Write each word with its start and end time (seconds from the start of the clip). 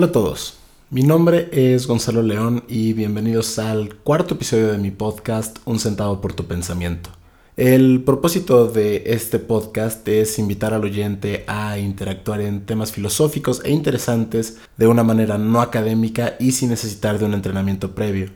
Hola 0.00 0.08
a 0.08 0.12
todos, 0.12 0.54
mi 0.88 1.02
nombre 1.02 1.50
es 1.52 1.86
Gonzalo 1.86 2.22
León 2.22 2.64
y 2.68 2.94
bienvenidos 2.94 3.58
al 3.58 3.96
cuarto 3.96 4.32
episodio 4.32 4.72
de 4.72 4.78
mi 4.78 4.90
podcast 4.90 5.58
Un 5.66 5.78
centavo 5.78 6.22
por 6.22 6.32
tu 6.32 6.46
pensamiento. 6.46 7.10
El 7.58 8.02
propósito 8.02 8.66
de 8.66 9.02
este 9.04 9.38
podcast 9.38 10.08
es 10.08 10.38
invitar 10.38 10.72
al 10.72 10.84
oyente 10.84 11.44
a 11.46 11.76
interactuar 11.76 12.40
en 12.40 12.64
temas 12.64 12.92
filosóficos 12.92 13.60
e 13.62 13.72
interesantes 13.72 14.56
de 14.78 14.86
una 14.86 15.04
manera 15.04 15.36
no 15.36 15.60
académica 15.60 16.34
y 16.40 16.52
sin 16.52 16.70
necesitar 16.70 17.18
de 17.18 17.26
un 17.26 17.34
entrenamiento 17.34 17.94
previo. 17.94 18.30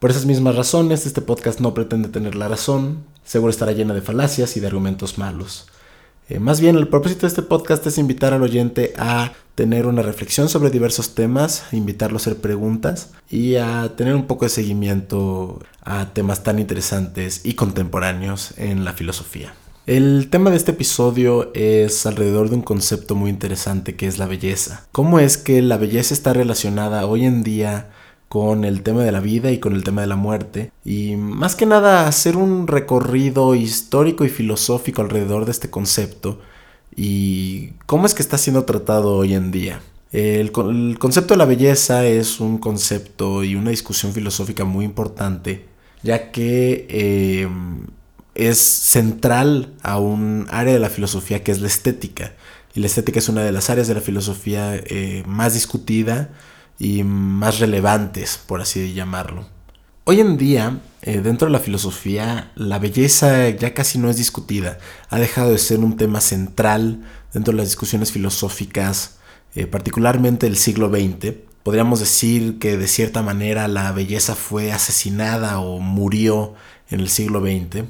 Por 0.00 0.10
esas 0.10 0.26
mismas 0.26 0.54
razones, 0.54 1.06
este 1.06 1.22
podcast 1.22 1.60
no 1.60 1.72
pretende 1.72 2.10
tener 2.10 2.34
la 2.34 2.48
razón, 2.48 3.06
seguro 3.24 3.48
estará 3.48 3.72
llena 3.72 3.94
de 3.94 4.02
falacias 4.02 4.54
y 4.58 4.60
de 4.60 4.66
argumentos 4.66 5.16
malos. 5.16 5.66
Eh, 6.30 6.38
más 6.38 6.60
bien, 6.60 6.76
el 6.76 6.86
propósito 6.86 7.22
de 7.22 7.26
este 7.26 7.42
podcast 7.42 7.84
es 7.88 7.98
invitar 7.98 8.32
al 8.32 8.42
oyente 8.42 8.92
a 8.96 9.32
tener 9.56 9.86
una 9.86 10.00
reflexión 10.00 10.48
sobre 10.48 10.70
diversos 10.70 11.16
temas, 11.16 11.64
invitarlo 11.72 12.16
a 12.16 12.20
hacer 12.20 12.36
preguntas 12.36 13.10
y 13.28 13.56
a 13.56 13.96
tener 13.96 14.14
un 14.14 14.28
poco 14.28 14.44
de 14.44 14.50
seguimiento 14.50 15.60
a 15.82 16.12
temas 16.14 16.44
tan 16.44 16.60
interesantes 16.60 17.40
y 17.42 17.54
contemporáneos 17.54 18.54
en 18.58 18.84
la 18.84 18.92
filosofía. 18.92 19.54
El 19.86 20.28
tema 20.30 20.50
de 20.50 20.56
este 20.56 20.70
episodio 20.70 21.50
es 21.52 22.06
alrededor 22.06 22.48
de 22.48 22.54
un 22.54 22.62
concepto 22.62 23.16
muy 23.16 23.28
interesante 23.28 23.96
que 23.96 24.06
es 24.06 24.18
la 24.18 24.26
belleza. 24.26 24.86
¿Cómo 24.92 25.18
es 25.18 25.36
que 25.36 25.60
la 25.62 25.78
belleza 25.78 26.14
está 26.14 26.32
relacionada 26.32 27.06
hoy 27.06 27.24
en 27.24 27.42
día 27.42 27.90
con 28.30 28.64
el 28.64 28.84
tema 28.84 29.02
de 29.02 29.10
la 29.10 29.18
vida 29.18 29.50
y 29.50 29.58
con 29.58 29.74
el 29.74 29.82
tema 29.82 30.02
de 30.02 30.06
la 30.06 30.14
muerte. 30.14 30.70
Y 30.84 31.16
más 31.16 31.56
que 31.56 31.66
nada 31.66 32.06
hacer 32.06 32.36
un 32.36 32.68
recorrido 32.68 33.56
histórico 33.56 34.24
y 34.24 34.28
filosófico 34.28 35.02
alrededor 35.02 35.46
de 35.46 35.50
este 35.50 35.68
concepto 35.68 36.40
y 36.94 37.70
cómo 37.86 38.06
es 38.06 38.14
que 38.14 38.22
está 38.22 38.38
siendo 38.38 38.64
tratado 38.64 39.16
hoy 39.16 39.34
en 39.34 39.50
día. 39.50 39.80
El, 40.12 40.52
concepto 40.52 41.34
de 41.34 41.38
la 41.38 41.44
belleza 41.44 42.06
es 42.06 42.38
un 42.38 42.58
concepto 42.58 43.42
y 43.42 43.56
una 43.56 43.70
discusión 43.70 44.12
filosófica 44.12 44.64
muy 44.64 44.84
importante, 44.84 45.66
ya 46.04 46.30
que 46.30 46.86
em, 46.88 47.88
es 48.36 48.58
central 48.58 49.74
a 49.82 49.98
un 49.98 50.46
área 50.50 50.72
de 50.72 50.78
la 50.78 50.88
filosofía 50.88 51.42
que 51.42 51.50
es 51.50 51.60
la 51.60 51.66
estética. 51.66 52.34
Y 52.76 52.80
la 52.80 52.86
estética 52.86 53.18
es 53.18 53.28
una 53.28 53.42
de 53.42 53.50
las 53.50 53.70
áreas 53.70 53.88
de 53.88 53.94
la 53.94 54.00
filosofía 54.00 54.76
eh, 54.76 55.24
más 55.26 55.54
discutida 55.54 56.30
y 56.80 57.04
más 57.04 57.60
relevantes, 57.60 58.40
por 58.44 58.62
así 58.62 58.94
llamarlo. 58.94 59.46
Hoy 60.04 60.18
en 60.18 60.38
día, 60.38 60.80
eh, 61.02 61.20
dentro 61.20 61.46
de 61.46 61.52
la 61.52 61.58
filosofía, 61.60 62.50
la 62.56 62.78
belleza 62.78 63.50
ya 63.50 63.74
casi 63.74 63.98
no 63.98 64.08
es 64.08 64.16
discutida. 64.16 64.78
Ha 65.10 65.18
dejado 65.18 65.52
de 65.52 65.58
ser 65.58 65.80
un 65.80 65.98
tema 65.98 66.22
central 66.22 67.02
dentro 67.34 67.52
de 67.52 67.58
las 67.58 67.68
discusiones 67.68 68.10
filosóficas, 68.10 69.18
eh, 69.54 69.66
particularmente 69.66 70.46
del 70.46 70.56
siglo 70.56 70.88
XX. 70.88 71.34
Podríamos 71.62 72.00
decir 72.00 72.58
que 72.58 72.78
de 72.78 72.88
cierta 72.88 73.22
manera 73.22 73.68
la 73.68 73.92
belleza 73.92 74.34
fue 74.34 74.72
asesinada 74.72 75.60
o 75.60 75.80
murió 75.80 76.54
en 76.88 77.00
el 77.00 77.10
siglo 77.10 77.40
XX. 77.40 77.84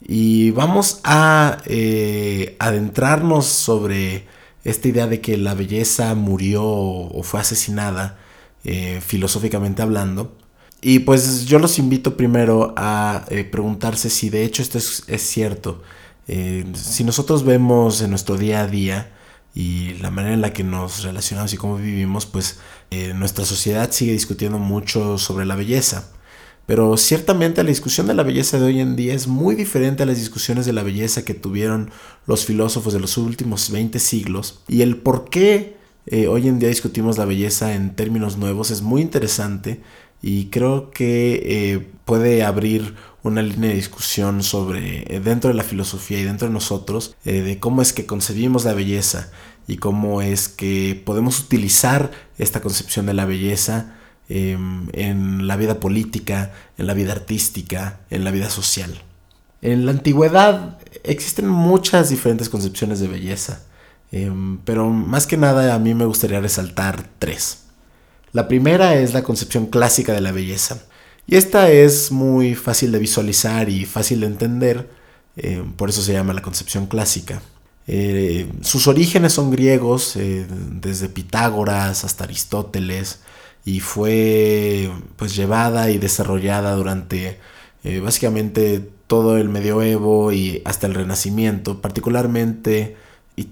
Y 0.00 0.50
vamos 0.50 1.00
a 1.04 1.58
eh, 1.66 2.56
adentrarnos 2.58 3.46
sobre 3.46 4.26
esta 4.68 4.88
idea 4.88 5.06
de 5.06 5.20
que 5.20 5.36
la 5.36 5.54
belleza 5.54 6.14
murió 6.14 6.64
o 6.64 7.22
fue 7.22 7.40
asesinada, 7.40 8.18
eh, 8.64 9.00
filosóficamente 9.04 9.82
hablando. 9.82 10.36
Y 10.80 11.00
pues 11.00 11.46
yo 11.46 11.58
los 11.58 11.78
invito 11.78 12.16
primero 12.16 12.74
a 12.76 13.24
eh, 13.30 13.44
preguntarse 13.44 14.10
si 14.10 14.30
de 14.30 14.44
hecho 14.44 14.62
esto 14.62 14.78
es, 14.78 15.04
cierto. 15.22 15.82
Eh, 16.28 16.64
si 16.74 17.04
nosotros 17.04 17.44
vemos 17.44 18.00
en 18.02 18.10
nuestro 18.10 18.36
día 18.36 18.60
a 18.60 18.66
día 18.66 19.12
y 19.54 19.94
la 19.94 20.10
manera 20.10 20.34
en 20.34 20.40
la 20.40 20.52
que 20.52 20.64
nos 20.64 21.02
relacionamos 21.02 21.52
y 21.52 21.56
cómo 21.56 21.76
vivimos, 21.76 22.26
pues 22.26 22.60
nuestra 23.14 23.44
sociedad 23.44 23.90
sigue 23.90 24.12
discutiendo 24.12 24.58
mucho 24.58 25.18
sobre 25.18 25.46
la 25.46 25.56
belleza. 25.56 26.10
Pero 26.68 26.98
ciertamente 26.98 27.62
la 27.62 27.70
discusión 27.70 28.08
de 28.08 28.14
la 28.14 28.22
belleza 28.22 28.58
de 28.58 28.66
hoy 28.66 28.80
en 28.80 28.94
día 28.94 29.14
es 29.14 29.26
muy 29.26 29.54
diferente 29.54 30.02
a 30.02 30.06
las 30.06 30.18
discusiones 30.18 30.66
de 30.66 30.74
la 30.74 30.82
belleza 30.82 31.24
que 31.24 31.32
tuvieron 31.32 31.90
los 32.26 32.44
filósofos 32.44 32.92
de 32.92 33.00
los 33.00 33.16
últimos 33.16 33.70
20 33.70 33.98
siglos. 33.98 34.60
Y 34.68 34.82
el 34.82 34.98
por 34.98 35.30
qué 35.30 35.78
eh, 36.04 36.28
hoy 36.28 36.46
en 36.46 36.58
día 36.58 36.68
discutimos 36.68 37.16
la 37.16 37.24
belleza 37.24 37.74
en 37.74 37.96
términos 37.96 38.36
nuevos 38.36 38.70
es 38.70 38.82
muy 38.82 39.00
interesante 39.00 39.80
y 40.20 40.50
creo 40.50 40.90
que 40.90 41.40
eh, 41.42 41.86
puede 42.04 42.44
abrir 42.44 42.96
una 43.22 43.40
línea 43.40 43.70
de 43.70 43.76
discusión 43.76 44.42
sobre 44.42 45.04
eh, 45.08 45.20
dentro 45.20 45.48
de 45.48 45.54
la 45.54 45.62
filosofía 45.64 46.20
y 46.20 46.24
dentro 46.24 46.48
de 46.48 46.52
nosotros 46.52 47.16
de 47.24 47.58
cómo 47.58 47.80
es 47.80 47.94
que 47.94 48.04
concebimos 48.04 48.66
la 48.66 48.74
belleza 48.74 49.30
y 49.66 49.78
cómo 49.78 50.20
es 50.20 50.48
que 50.48 51.02
podemos 51.02 51.40
utilizar 51.40 52.10
esta 52.36 52.60
concepción 52.60 53.06
de 53.06 53.14
la 53.14 53.24
belleza 53.24 53.94
Em, 54.30 54.88
en 54.92 55.46
la 55.46 55.56
vida 55.56 55.80
política, 55.80 56.52
en 56.76 56.86
la 56.86 56.92
vida 56.92 57.12
artística, 57.12 58.00
en 58.10 58.24
la 58.24 58.30
vida 58.30 58.50
social. 58.50 59.00
En 59.62 59.86
la 59.86 59.92
antigüedad 59.92 60.78
existen 61.02 61.48
muchas 61.48 62.10
diferentes 62.10 62.50
concepciones 62.50 63.00
de 63.00 63.08
belleza, 63.08 63.62
em, 64.12 64.58
pero 64.58 64.90
más 64.90 65.26
que 65.26 65.38
nada 65.38 65.74
a 65.74 65.78
mí 65.78 65.94
me 65.94 66.04
gustaría 66.04 66.40
resaltar 66.40 67.08
tres. 67.18 67.60
La 68.34 68.48
primera 68.48 68.96
es 68.96 69.14
la 69.14 69.22
concepción 69.22 69.64
clásica 69.64 70.12
de 70.12 70.20
la 70.20 70.32
belleza, 70.32 70.82
y 71.26 71.36
esta 71.36 71.70
es 71.70 72.12
muy 72.12 72.54
fácil 72.54 72.92
de 72.92 72.98
visualizar 72.98 73.70
y 73.70 73.86
fácil 73.86 74.20
de 74.20 74.26
entender, 74.26 74.90
em, 75.36 75.72
por 75.72 75.88
eso 75.88 76.02
se 76.02 76.12
llama 76.12 76.34
la 76.34 76.42
concepción 76.42 76.86
clásica. 76.86 77.40
Eh, 77.86 78.52
sus 78.60 78.86
orígenes 78.88 79.32
son 79.32 79.50
griegos, 79.50 80.16
eh, 80.16 80.46
desde 80.48 81.08
Pitágoras 81.08 82.04
hasta 82.04 82.24
Aristóteles, 82.24 83.20
y 83.68 83.80
fue 83.80 84.90
pues 85.16 85.36
llevada 85.36 85.90
y 85.90 85.98
desarrollada 85.98 86.74
durante 86.74 87.38
eh, 87.84 88.00
básicamente 88.00 88.82
todo 89.06 89.36
el 89.36 89.50
medioevo 89.50 90.32
y 90.32 90.62
hasta 90.64 90.86
el 90.86 90.94
renacimiento, 90.94 91.82
particularmente 91.82 92.96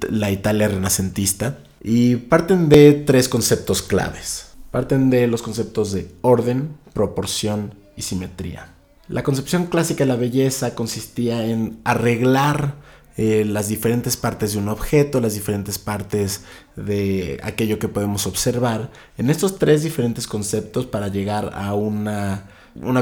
la 0.09 0.31
Italia 0.31 0.69
renacentista, 0.69 1.59
y 1.83 2.17
parten 2.17 2.71
de 2.71 2.95
tres 2.95 3.29
conceptos 3.29 3.83
claves. 3.83 4.53
Parten 4.71 5.11
de 5.11 5.27
los 5.27 5.43
conceptos 5.43 5.93
de 5.93 6.11
orden, 6.23 6.71
proporción 6.95 7.75
y 7.95 8.01
simetría. 8.01 8.73
La 9.09 9.23
concepción 9.23 9.67
clásica 9.67 10.05
de 10.05 10.09
la 10.09 10.17
belleza 10.17 10.75
consistía 10.75 11.45
en 11.45 11.79
arreglar 11.85 12.75
eh, 13.19 13.47
las 13.47 13.69
diferentes 13.69 14.17
partes 14.19 14.53
de 14.53 14.59
un 14.59 14.69
objeto, 14.69 15.23
las 15.23 15.33
diferentes 15.33 15.79
partes 15.79 16.43
de 16.77 17.41
aquello 17.43 17.79
que 17.79 17.89
podemos 17.89 18.27
observar, 18.27 18.91
en 19.17 19.31
estos 19.31 19.59
tres 19.59 19.83
diferentes 19.83 20.27
conceptos 20.27 20.85
para 20.85 21.09
llegar 21.09 21.51
a 21.55 21.73
una, 21.73 22.45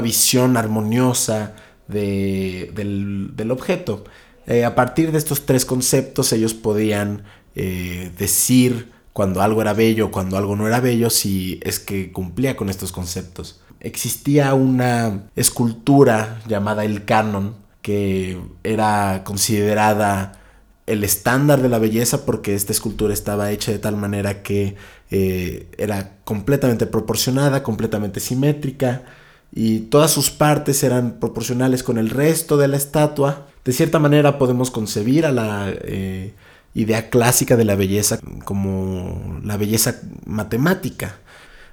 visión 0.01 0.55
armoniosa 0.55 1.55
del, 1.89 3.51
objeto. 3.51 4.05
Eh, 4.47 4.63
a 4.63 4.73
partir 4.73 5.11
de 5.11 5.17
estos 5.17 5.45
tres 5.45 5.65
conceptos 5.65 6.31
ellos 6.31 6.53
podían 6.53 7.23
eh, 7.55 8.11
decir 8.17 8.91
cuando 9.11 9.41
algo 9.41 9.61
era 9.61 9.73
bello, 9.73 10.11
cuando 10.11 10.37
algo 10.37 10.55
no 10.55 10.65
era 10.65 10.79
bello, 10.79 11.09
si 11.09 11.59
es 11.63 11.79
que 11.79 12.13
cumplía 12.13 12.55
con 12.55 12.69
estos 12.69 12.93
conceptos. 12.93 13.59
Existía 13.81 14.53
una 14.53 15.29
escultura 15.35 16.41
llamada 16.47 16.85
el 16.85 17.03
canon, 17.03 17.64
que 17.85 18.41
era 18.63 19.21
considerada 19.23 20.41
el 20.87 21.03
estándar 21.03 21.61
de 21.61 21.69
la 21.69 21.77
belleza 21.77 22.25
porque 22.25 22.55
esta 22.55 22.71
escultura 22.71 23.13
estaba 23.13 23.51
hecha 23.51 23.71
de 23.71 23.77
tal 23.77 23.95
manera 23.95 24.41
que 24.41 24.75
eh, 25.11 25.67
era 25.77 26.17
completamente 26.23 26.87
proporcionada, 26.87 27.61
completamente 27.61 28.19
simétrica 28.19 29.03
y 29.51 29.81
todas 29.81 30.09
sus 30.09 30.31
partes 30.31 30.81
eran 30.81 31.19
proporcionales 31.19 31.83
con 31.83 31.99
el 31.99 32.09
resto 32.09 32.57
de 32.57 32.69
la 32.69 32.77
estatua. 32.77 33.49
De 33.63 33.71
cierta 33.71 33.99
manera 33.99 34.39
podemos 34.39 34.71
concebir 34.71 35.27
a 35.27 35.31
la 35.31 35.69
eh, 35.69 36.33
idea 36.73 37.11
clásica 37.11 37.55
de 37.55 37.65
la 37.65 37.75
belleza 37.75 38.17
como 38.45 39.39
la 39.43 39.57
belleza 39.57 40.01
matemática. 40.25 41.19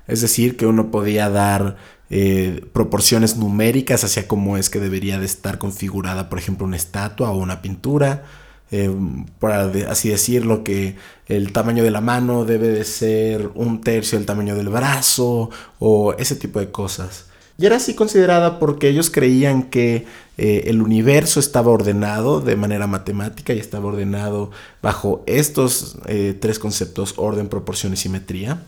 Es 0.06 0.20
decir, 0.20 0.58
que 0.58 0.66
uno 0.66 0.90
podía 0.90 1.30
dar 1.30 1.78
eh, 2.14 2.66
proporciones 2.74 3.38
numéricas 3.38 4.04
hacia 4.04 4.28
cómo 4.28 4.58
es 4.58 4.68
que 4.68 4.78
debería 4.78 5.18
de 5.18 5.24
estar 5.24 5.56
configurada, 5.56 6.28
por 6.28 6.38
ejemplo, 6.38 6.66
una 6.66 6.76
estatua 6.76 7.30
o 7.30 7.38
una 7.38 7.62
pintura. 7.62 8.24
Eh, 8.70 8.94
por 9.38 9.50
así 9.50 10.10
decirlo, 10.10 10.62
que 10.62 10.96
el 11.26 11.52
tamaño 11.52 11.82
de 11.82 11.90
la 11.90 12.02
mano 12.02 12.44
debe 12.44 12.68
de 12.68 12.84
ser 12.84 13.50
un 13.54 13.80
tercio 13.80 14.18
del 14.18 14.26
tamaño 14.26 14.54
del 14.54 14.68
brazo 14.68 15.48
o 15.78 16.12
ese 16.18 16.36
tipo 16.36 16.60
de 16.60 16.70
cosas. 16.70 17.28
Y 17.56 17.64
era 17.64 17.76
así 17.76 17.94
considerada 17.94 18.58
porque 18.58 18.90
ellos 18.90 19.08
creían 19.08 19.62
que 19.62 20.04
eh, 20.36 20.64
el 20.66 20.82
universo 20.82 21.40
estaba 21.40 21.70
ordenado 21.70 22.42
de 22.42 22.56
manera 22.56 22.86
matemática 22.86 23.54
y 23.54 23.58
estaba 23.58 23.86
ordenado 23.86 24.50
bajo 24.82 25.22
estos 25.26 25.96
tres 26.40 26.58
conceptos, 26.58 27.14
orden, 27.16 27.48
proporción 27.48 27.94
y 27.94 27.96
simetría 27.96 28.60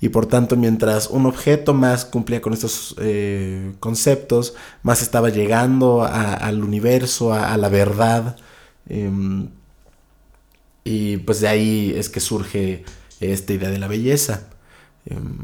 y 0.00 0.10
por 0.10 0.26
tanto 0.26 0.56
mientras 0.56 1.08
un 1.08 1.26
objeto 1.26 1.74
más 1.74 2.04
cumplía 2.04 2.40
con 2.40 2.52
estos 2.52 2.94
eh, 2.98 3.72
conceptos, 3.80 4.54
más 4.82 5.02
estaba 5.02 5.30
llegando 5.30 6.04
al 6.04 6.62
universo, 6.62 7.32
a, 7.32 7.56
la 7.56 7.68
verdad. 7.68 8.36
Em, 8.88 9.48
y 10.84 11.16
pues 11.18 11.40
de 11.40 11.48
ahí 11.48 11.94
es 11.96 12.08
que 12.10 12.20
surge 12.20 12.84
esta 13.20 13.52
idea 13.52 13.70
de 13.70 13.78
la 13.78 13.88
belleza. 13.88 14.48
Em, 15.06 15.38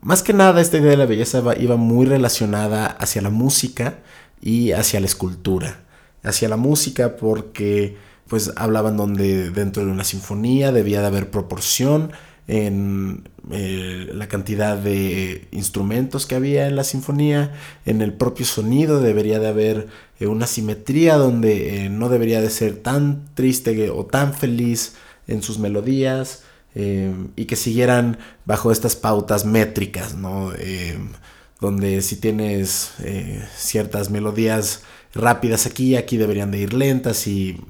más 0.00 0.22
que 0.22 0.32
nada, 0.32 0.60
esta 0.60 0.78
idea 0.78 0.90
de 0.90 0.96
la 0.96 1.06
belleza 1.06 1.42
iba 1.58 1.76
muy 1.76 2.06
relacionada 2.06 2.86
hacia 2.86 3.20
la 3.20 3.30
música 3.30 3.98
y 4.40 4.72
hacia 4.72 5.00
la 5.00 5.06
escultura. 5.06 5.80
Hacia 6.22 6.48
la 6.48 6.56
música 6.56 7.16
porque 7.16 7.96
pues 8.28 8.52
hablaban 8.56 8.96
donde 8.96 9.50
dentro 9.50 9.84
de 9.84 9.90
una 9.90 10.04
sinfonía 10.04 10.70
debía 10.70 11.00
de 11.00 11.06
haber 11.06 11.30
proporción 11.30 12.12
en 12.48 13.28
eh, 13.50 14.10
la 14.14 14.26
cantidad 14.26 14.76
de 14.76 15.46
instrumentos 15.52 16.26
que 16.26 16.34
había 16.34 16.66
en 16.66 16.76
la 16.76 16.84
sinfonía, 16.84 17.52
en 17.84 18.00
el 18.00 18.14
propio 18.14 18.46
sonido 18.46 19.00
debería 19.00 19.38
de 19.38 19.48
haber 19.48 19.88
eh, 20.18 20.26
una 20.26 20.46
simetría 20.46 21.16
donde 21.16 21.84
eh, 21.84 21.90
no 21.90 22.08
debería 22.08 22.40
de 22.40 22.48
ser 22.48 22.76
tan 22.78 23.26
triste 23.34 23.90
o 23.90 24.06
tan 24.06 24.32
feliz 24.32 24.94
en 25.28 25.42
sus 25.42 25.58
melodías 25.58 26.42
y 26.74 27.46
que 27.46 27.56
siguieran 27.56 28.18
bajo 28.44 28.70
estas 28.70 28.94
pautas 28.94 29.44
métricas, 29.44 30.14
¿no? 30.14 30.52
donde 31.60 32.02
si 32.02 32.16
tienes 32.16 32.92
ciertas 33.56 34.10
melodías 34.10 34.82
rápidas 35.12 35.66
aquí, 35.66 35.96
aquí 35.96 36.18
deberían 36.18 36.52
de 36.52 36.58
ir 36.58 36.74
lentas 36.74 37.26
y 37.26 37.60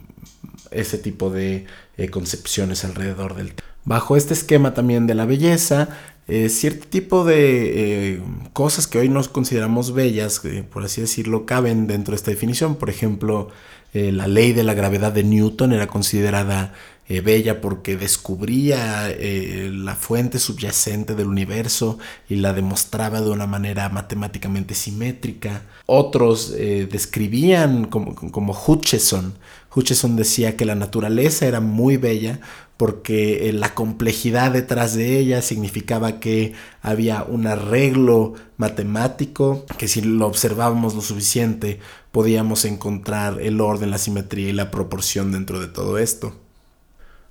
ese 0.70 0.98
tipo 0.98 1.30
de 1.30 1.64
concepciones 2.10 2.84
alrededor 2.84 3.34
del 3.34 3.54
tema. 3.54 3.67
Bajo 3.84 4.16
este 4.16 4.34
esquema 4.34 4.74
también 4.74 5.06
de 5.06 5.14
la 5.14 5.24
belleza, 5.24 5.88
eh, 6.28 6.50
cierto 6.50 6.86
tipo 6.88 7.24
de 7.24 8.16
eh, 8.16 8.22
cosas 8.52 8.86
que 8.86 8.98
hoy 8.98 9.08
nos 9.08 9.28
consideramos 9.28 9.94
bellas, 9.94 10.42
por 10.70 10.84
así 10.84 11.00
decirlo, 11.00 11.46
caben 11.46 11.86
dentro 11.86 12.12
de 12.12 12.16
esta 12.16 12.30
definición. 12.30 12.76
Por 12.76 12.90
ejemplo, 12.90 13.48
eh, 13.94 14.12
la 14.12 14.28
ley 14.28 14.52
de 14.52 14.62
la 14.62 14.74
gravedad 14.74 15.12
de 15.12 15.24
Newton 15.24 15.72
era 15.72 15.86
considerada 15.86 16.74
bella 17.08 17.60
porque 17.60 17.96
descubría 17.96 19.08
la 19.18 19.94
fuente 19.94 20.38
subyacente 20.38 21.14
del 21.14 21.28
universo 21.28 21.98
y 22.28 22.36
la 22.36 22.52
demostraba 22.52 23.20
de 23.20 23.30
una 23.30 23.46
manera 23.46 23.88
matemáticamente 23.88 24.74
simétrica. 24.74 25.62
Otros 25.86 26.52
describían 26.52 27.86
como, 27.86 28.14
como 28.14 28.52
Hutcheson. 28.54 29.34
Hutcheson 29.74 30.16
decía 30.16 30.56
que 30.56 30.64
la 30.64 30.74
naturaleza 30.74 31.46
era 31.46 31.60
muy 31.60 31.96
bella 31.96 32.40
porque 32.78 33.48
eh, 33.48 33.52
la 33.52 33.74
complejidad 33.74 34.52
detrás 34.52 34.94
de 34.94 35.18
ella 35.18 35.42
significaba 35.42 36.20
que 36.20 36.54
había 36.80 37.24
un 37.24 37.46
arreglo 37.46 38.34
matemático, 38.56 39.66
que 39.76 39.88
si 39.88 40.00
lo 40.00 40.26
observábamos 40.26 40.94
lo 40.94 41.02
suficiente 41.02 41.80
podíamos 42.12 42.64
encontrar 42.64 43.40
el 43.42 43.60
orden, 43.60 43.90
la 43.90 43.98
simetría 43.98 44.48
y 44.48 44.52
la 44.52 44.70
proporción 44.70 45.32
dentro 45.32 45.60
de 45.60 45.66
todo 45.66 45.98
esto. 45.98 46.47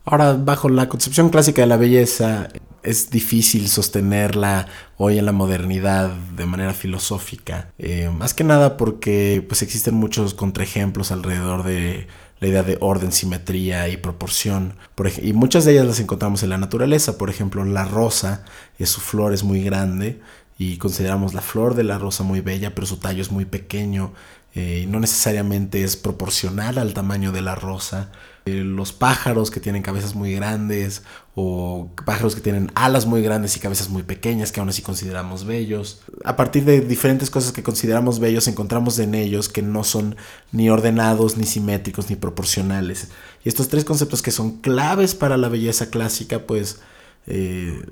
Ahora, 0.09 0.36
bajo 0.36 0.69
la 0.69 0.88
concepción 0.88 1.27
clásica 1.27 1.63
de 1.63 1.68
la 1.68 1.75
belleza, 1.75 2.48
es 2.81 3.09
difícil 3.09 3.68
sostenerla 3.68 4.68
hoy 4.95 5.18
en 5.18 5.25
la 5.25 5.33
modernidad 5.33 6.09
de 6.09 6.45
manera 6.45 6.74
filosófica. 6.74 7.74
Eh, 7.77 8.09
más 8.09 8.33
que 8.33 8.45
nada 8.45 8.77
porque 8.77 9.44
pues, 9.45 9.63
existen 9.63 9.95
muchos 9.95 10.33
contraejemplos 10.33 11.12
alrededor 11.12 11.63
de 11.63 12.07
la 12.39 12.48
idea 12.48 12.63
de 12.63 12.77
orden, 12.80 13.12
simetría 13.12 13.89
y 13.89 13.98
proporción. 13.98 14.75
Por 14.95 15.12
y 15.21 15.33
muchas 15.33 15.65
de 15.65 15.74
ellas 15.74 15.86
las 15.86 16.00
encontramos 16.00 16.42
en 16.42 16.51
la 16.51 16.57
naturaleza. 16.57 17.18
Por 17.18 17.30
ejemplo, 17.30 17.65
la 17.65 17.83
rosa, 17.83 18.45
su 18.80 19.01
flor 19.01 19.33
es 19.33 19.44
muy 19.44 19.62
grande 19.62 20.21
y 20.57 20.77
consideramos 20.77 21.33
la 21.33 21.42
flor 21.42 21.75
de 21.75 21.83
la 21.83 21.98
rosa 21.98 22.24
muy 22.24 22.39
bella, 22.39 22.74
pero 22.74 22.88
su 22.88 22.95
tallo 22.95 23.21
es 23.21 23.30
muy 23.30 23.44
pequeño 23.44 24.13
eh, 24.55 24.85
no 24.89 24.99
necesariamente 24.99 25.83
es 25.83 25.97
proporcional 25.97 26.77
al 26.77 26.94
tamaño 26.94 27.31
de 27.31 27.41
la 27.41 27.55
rosa. 27.55 28.11
Eh, 28.47 28.63
los 28.63 28.94
pájaros 28.94 29.51
que 29.51 29.59
tienen 29.59 29.83
cabezas 29.83 30.15
muy 30.15 30.33
grandes 30.33 31.03
o 31.35 31.91
pájaros 32.05 32.33
que 32.33 32.41
tienen 32.41 32.71
alas 32.75 33.05
muy 33.05 33.21
grandes 33.21 33.57
y 33.57 33.59
cabezas 33.59 33.89
muy 33.89 34.03
pequeñas 34.03 34.51
que 34.51 34.61
aún 34.61 34.69
así 34.69 34.81
consideramos 34.81 35.45
bellos. 35.45 36.01
A 36.23 36.38
partir 36.38 36.63
de 36.63 36.79
diferentes 36.79 37.29
cosas 37.29 37.51
que 37.51 37.61
consideramos 37.61 38.19
bellos 38.19 38.47
encontramos 38.47 38.97
en 38.99 39.15
ellos 39.15 39.49
que 39.49 39.61
no 39.61 39.83
son 39.83 40.15
ni 40.53 40.69
ordenados, 40.69 41.35
ni 41.35 41.45
simétricos, 41.45 42.09
ni 42.09 42.15
proporcionales. 42.15 43.09
Y 43.44 43.49
estos 43.49 43.67
tres 43.67 43.83
conceptos 43.83 44.21
que 44.21 44.31
son 44.31 44.57
claves 44.61 45.13
para 45.13 45.35
la 45.35 45.49
belleza 45.49 45.89
clásica 45.89 46.47
pues 46.47 46.79
eh, 47.27 47.85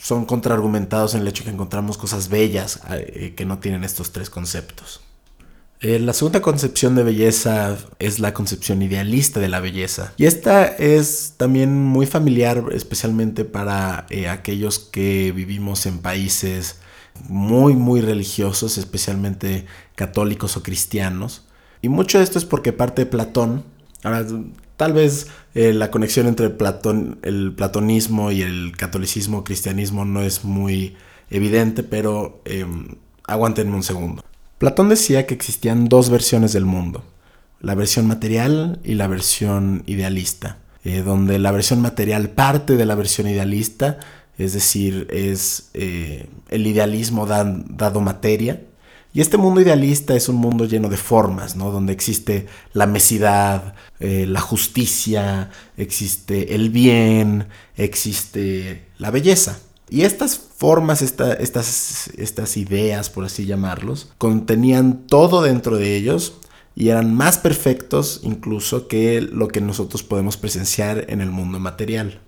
son 0.00 0.24
contraargumentados 0.24 1.14
en 1.14 1.22
el 1.22 1.28
hecho 1.28 1.44
que 1.44 1.50
encontramos 1.50 1.98
cosas 1.98 2.28
bellas 2.28 2.80
eh, 2.90 3.34
que 3.36 3.44
no 3.44 3.58
tienen 3.58 3.82
estos 3.82 4.12
tres 4.12 4.30
conceptos. 4.30 5.00
Eh, 5.84 5.98
la 5.98 6.14
segunda 6.14 6.40
concepción 6.40 6.94
de 6.94 7.02
belleza 7.02 7.76
es 7.98 8.18
la 8.18 8.32
concepción 8.32 8.80
idealista 8.80 9.38
de 9.38 9.48
la 9.48 9.60
belleza. 9.60 10.14
Y 10.16 10.24
esta 10.24 10.64
es 10.64 11.34
también 11.36 11.76
muy 11.76 12.06
familiar, 12.06 12.64
especialmente 12.72 13.44
para 13.44 14.06
eh, 14.08 14.30
aquellos 14.30 14.78
que 14.78 15.30
vivimos 15.32 15.84
en 15.84 15.98
países 15.98 16.78
muy, 17.28 17.74
muy 17.74 18.00
religiosos, 18.00 18.78
especialmente 18.78 19.66
católicos 19.94 20.56
o 20.56 20.62
cristianos. 20.62 21.44
Y 21.82 21.90
mucho 21.90 22.16
de 22.16 22.24
esto 22.24 22.38
es 22.38 22.46
porque 22.46 22.72
parte 22.72 23.04
de 23.04 23.10
Platón. 23.10 23.62
Ahora, 24.04 24.24
tal 24.78 24.94
vez 24.94 25.26
eh, 25.54 25.74
la 25.74 25.90
conexión 25.90 26.26
entre 26.28 26.48
Platón, 26.48 27.18
el 27.20 27.52
platonismo 27.52 28.32
y 28.32 28.40
el 28.40 28.72
catolicismo 28.74 29.44
cristianismo 29.44 30.06
no 30.06 30.22
es 30.22 30.44
muy 30.44 30.96
evidente, 31.28 31.82
pero 31.82 32.40
em, 32.46 32.88
aguántenme 33.26 33.74
un 33.74 33.82
segundo. 33.82 34.24
Platón 34.64 34.88
decía 34.88 35.26
que 35.26 35.34
existían 35.34 35.90
dos 35.90 36.08
versiones 36.08 36.54
del 36.54 36.64
mundo, 36.64 37.04
la 37.60 37.74
versión 37.74 38.06
material 38.06 38.80
y 38.82 38.94
la 38.94 39.08
versión 39.08 39.82
idealista, 39.84 40.56
eh, 40.84 41.02
donde 41.02 41.38
la 41.38 41.52
versión 41.52 41.82
material 41.82 42.30
parte 42.30 42.76
de 42.76 42.86
la 42.86 42.94
versión 42.94 43.28
idealista, 43.28 43.98
es 44.38 44.54
decir, 44.54 45.06
es 45.10 45.68
eh, 45.74 46.30
el 46.48 46.66
idealismo 46.66 47.26
dado 47.26 48.00
materia, 48.00 48.62
y 49.12 49.20
este 49.20 49.36
mundo 49.36 49.60
idealista 49.60 50.16
es 50.16 50.30
un 50.30 50.36
mundo 50.36 50.64
lleno 50.64 50.88
de 50.88 50.96
formas, 50.96 51.56
¿no? 51.56 51.70
Donde 51.70 51.92
existe 51.92 52.46
la 52.72 52.86
mesidad, 52.86 53.74
eh, 54.00 54.24
la 54.26 54.40
justicia, 54.40 55.50
existe 55.76 56.54
el 56.54 56.70
bien, 56.70 57.48
existe 57.76 58.86
la 58.96 59.10
belleza. 59.10 59.58
Y 59.90 60.02
estas 60.02 60.38
formas, 60.38 61.02
estas, 61.02 62.08
estas 62.16 62.56
ideas, 62.56 63.10
por 63.10 63.24
así 63.24 63.46
llamarlos, 63.46 64.12
contenían 64.18 65.06
todo 65.06 65.42
dentro 65.42 65.76
de 65.76 65.96
ellos 65.96 66.34
y 66.74 66.88
eran 66.88 67.14
más 67.14 67.38
perfectos 67.38 68.20
incluso 68.22 68.88
que 68.88 69.20
lo 69.20 69.48
que 69.48 69.60
nosotros 69.60 70.02
podemos 70.02 70.36
presenciar 70.36 71.04
en 71.08 71.20
el 71.20 71.30
mundo 71.30 71.60
material. 71.60 72.20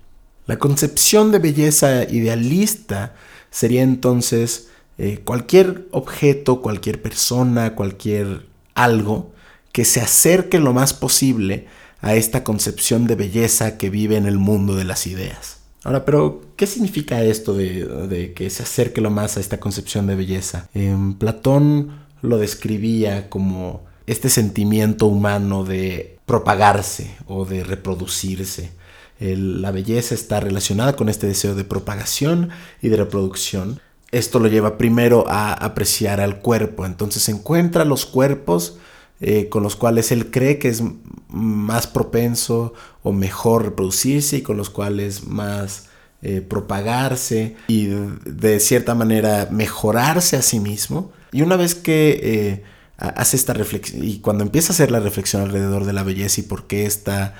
La 0.45 0.59
concepción 0.59 1.31
de 1.31 1.39
belleza 1.39 2.03
idealista 2.03 3.15
sería 3.49 3.81
entonces 3.81 4.69
eh, 4.97 5.19
cualquier 5.23 5.87
objeto, 5.91 6.61
cualquier 6.61 7.01
persona, 7.01 7.75
cualquier 7.75 8.45
algo 8.73 9.33
que 9.73 9.83
se 9.83 9.99
acerque 9.99 10.59
lo 10.59 10.73
más 10.73 10.93
posible 10.93 11.67
a 12.01 12.15
esta 12.15 12.43
concepción 12.43 13.07
de 13.07 13.15
belleza 13.15 13.77
que 13.77 13.89
vive 13.89 14.15
en 14.15 14.25
el 14.25 14.37
mundo 14.37 14.75
de 14.75 14.85
las 14.85 15.07
ideas. 15.07 15.56
Ahora, 15.87 16.03
pero, 16.03 16.41
¿qué 16.57 16.67
significa 16.67 17.23
esto 17.23 17.53
de, 17.53 18.33
que 18.35 18.49
se 18.49 18.63
acerque 18.63 18.99
lo 18.99 19.09
más 19.09 19.37
a 19.37 19.39
esta 19.39 19.61
concepción 19.61 20.05
de 20.05 20.17
belleza? 20.17 20.67
Em, 20.73 21.13
Platón 21.13 22.01
lo 22.21 22.37
describía 22.37 23.29
como 23.29 23.85
este 24.05 24.27
sentimiento 24.27 25.05
humano 25.05 25.63
de 25.63 26.19
propagarse 26.25 27.15
o 27.25 27.45
de 27.45 27.63
reproducirse. 27.63 28.71
la 29.17 29.71
belleza 29.71 30.13
está 30.13 30.41
relacionada 30.41 30.97
con 30.97 31.07
este 31.07 31.25
deseo 31.25 31.55
de 31.55 31.63
propagación 31.63 32.49
y 32.81 32.89
de 32.89 32.97
reproducción. 32.97 33.79
Esto 34.11 34.39
lo 34.39 34.49
lleva 34.49 34.77
primero 34.77 35.23
a 35.29 35.53
apreciar 35.53 36.19
al 36.19 36.41
cuerpo, 36.41 36.85
entonces 36.85 37.29
encuentra 37.29 37.85
los 37.85 38.05
cuerpos 38.05 38.77
eh, 39.19 39.49
con 39.49 39.63
los 39.63 39.75
cuales 39.75 40.11
él 40.11 40.29
cree 40.29 40.59
que 40.59 40.69
es 40.69 40.83
más 41.29 41.87
propenso 41.87 42.73
o 43.01 43.11
mejor 43.11 43.65
reproducirse 43.65 44.37
y 44.37 44.41
con 44.43 44.57
los 44.57 44.69
cuales 44.69 45.25
más 45.25 45.87
eh, 46.21 46.41
propagarse 46.41 47.55
y 47.67 47.87
de, 47.87 48.59
cierta 48.59 48.93
manera 48.93 49.47
mejorarse 49.51 50.35
a 50.35 50.43
sí 50.43 50.59
mismo. 50.59 51.11
Y 51.31 51.41
una 51.41 51.55
vez 51.55 51.73
que 51.73 52.19
eh, 52.21 52.63
hace 52.97 53.37
esta 53.37 53.53
reflexión 53.53 54.03
y 54.03 54.19
cuando 54.19 54.43
empieza 54.43 54.71
a 54.71 54.75
hacer 54.75 54.91
la 54.91 54.99
reflexión 54.99 55.41
alrededor 55.41 55.85
de 55.85 55.93
la 55.93 56.03
belleza 56.03 56.41
y 56.41 56.43
por 56.43 56.67
qué 56.67 56.85
está 56.85 57.33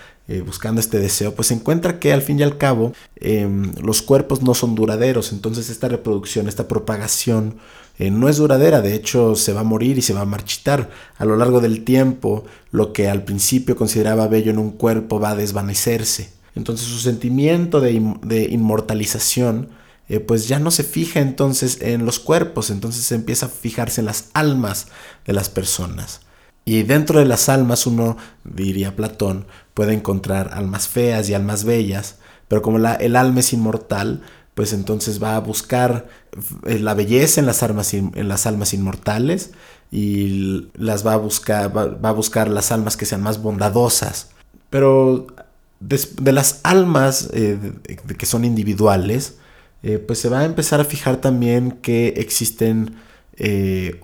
buscando 0.46 0.82
este 0.82 1.00
deseo, 1.00 1.34
pues 1.36 1.52
encuentra 1.52 2.00
que 2.00 2.12
al 2.12 2.22
fin 2.22 2.38
y 2.38 2.44
al 2.44 2.58
cabo 2.58 2.92
em, 3.16 3.72
los 3.82 4.02
cuerpos 4.02 4.42
no 4.42 4.56
son 4.56 4.76
duraderos, 4.76 5.32
entonces 5.32 5.70
esta 5.70 5.88
reproducción, 5.88 6.50
esta 6.50 6.68
propagación 6.68 7.60
eh, 8.00 8.12
no 8.12 8.30
es 8.30 8.38
duradera, 8.38 8.82
de 8.82 8.94
hecho 8.94 9.36
se 9.36 9.54
va 9.54 9.62
a 9.62 9.64
morir 9.64 9.98
y 9.98 10.02
se 10.02 10.14
va 10.14 10.22
a 10.22 10.26
marchitar. 10.26 10.90
A 11.18 11.26
lo 11.26 11.36
largo 11.36 11.62
del 11.62 11.84
tiempo, 11.84 12.46
lo 12.72 12.94
que 12.94 13.10
al 13.10 13.24
principio 13.24 13.76
consideraba 13.76 14.28
bello 14.28 14.52
en 14.52 14.60
un 14.60 14.72
cuerpo 14.72 15.20
va 15.20 15.32
a 15.32 15.36
desvanecerse. 15.36 16.30
Entonces 16.56 16.88
su 16.88 17.00
sentimiento 17.00 17.82
de, 17.82 17.92
inmortalización 18.50 19.70
eh, 20.10 20.20
pues 20.20 20.48
ya 20.48 20.60
no 20.60 20.72
se 20.72 20.84
fija 20.84 21.20
entonces 21.20 21.82
en 21.82 22.06
los 22.06 22.20
cuerpos, 22.20 22.70
entonces 22.70 23.12
empieza 23.12 23.48
a 23.48 23.50
fijarse 23.50 24.02
en 24.02 24.06
las 24.06 24.30
almas 24.34 24.88
de 25.26 25.34
las 25.34 25.50
personas. 25.50 26.22
Y 26.66 26.84
dentro 26.84 27.20
de 27.20 27.26
las 27.26 27.50
almas 27.50 27.88
uno, 27.88 28.18
diría 28.44 28.96
Platón, 28.96 29.48
puede 29.74 29.94
encontrar 29.94 30.52
almas 30.54 30.88
feas 30.88 31.30
y 31.30 31.34
almas 31.34 31.64
bellas, 31.64 32.18
pero 32.48 32.62
como 32.62 32.78
el 32.78 33.16
alma 33.16 33.40
es 33.40 33.54
inmortal, 33.54 34.22
pues 34.58 34.74
entonces 34.74 35.22
va 35.22 35.36
a 35.36 35.40
buscar 35.40 36.08
eh, 36.66 36.80
la 36.80 36.96
belleza 36.96 37.40
en 37.40 37.46
las, 37.46 37.62
almas, 37.62 37.94
en 37.94 38.28
las 38.28 38.48
almas 38.48 38.74
inmortales 38.74 39.52
y 39.92 40.70
las 40.74 41.06
va 41.06 41.14
a 41.14 41.18
buscar, 41.18 41.78
va, 41.78 42.10
a 42.10 42.12
buscar 42.12 42.50
las 42.50 42.72
almas 42.72 42.98
que 42.98 43.06
sean 43.06 43.22
más 43.22 43.40
bondadosas. 43.40 44.32
Pero 44.72 45.28
de, 45.80 46.32
las 46.32 46.62
almas 46.64 47.30
eh, 47.34 47.60
que 48.18 48.26
son 48.26 48.46
individuales, 48.46 49.36
eh, 49.84 50.00
pues 50.00 50.18
se 50.18 50.28
va 50.28 50.40
a 50.40 50.46
empezar 50.46 50.82
a 50.82 50.86
fijar 50.86 51.18
también 51.18 51.74
que 51.74 52.16
existen 52.18 52.96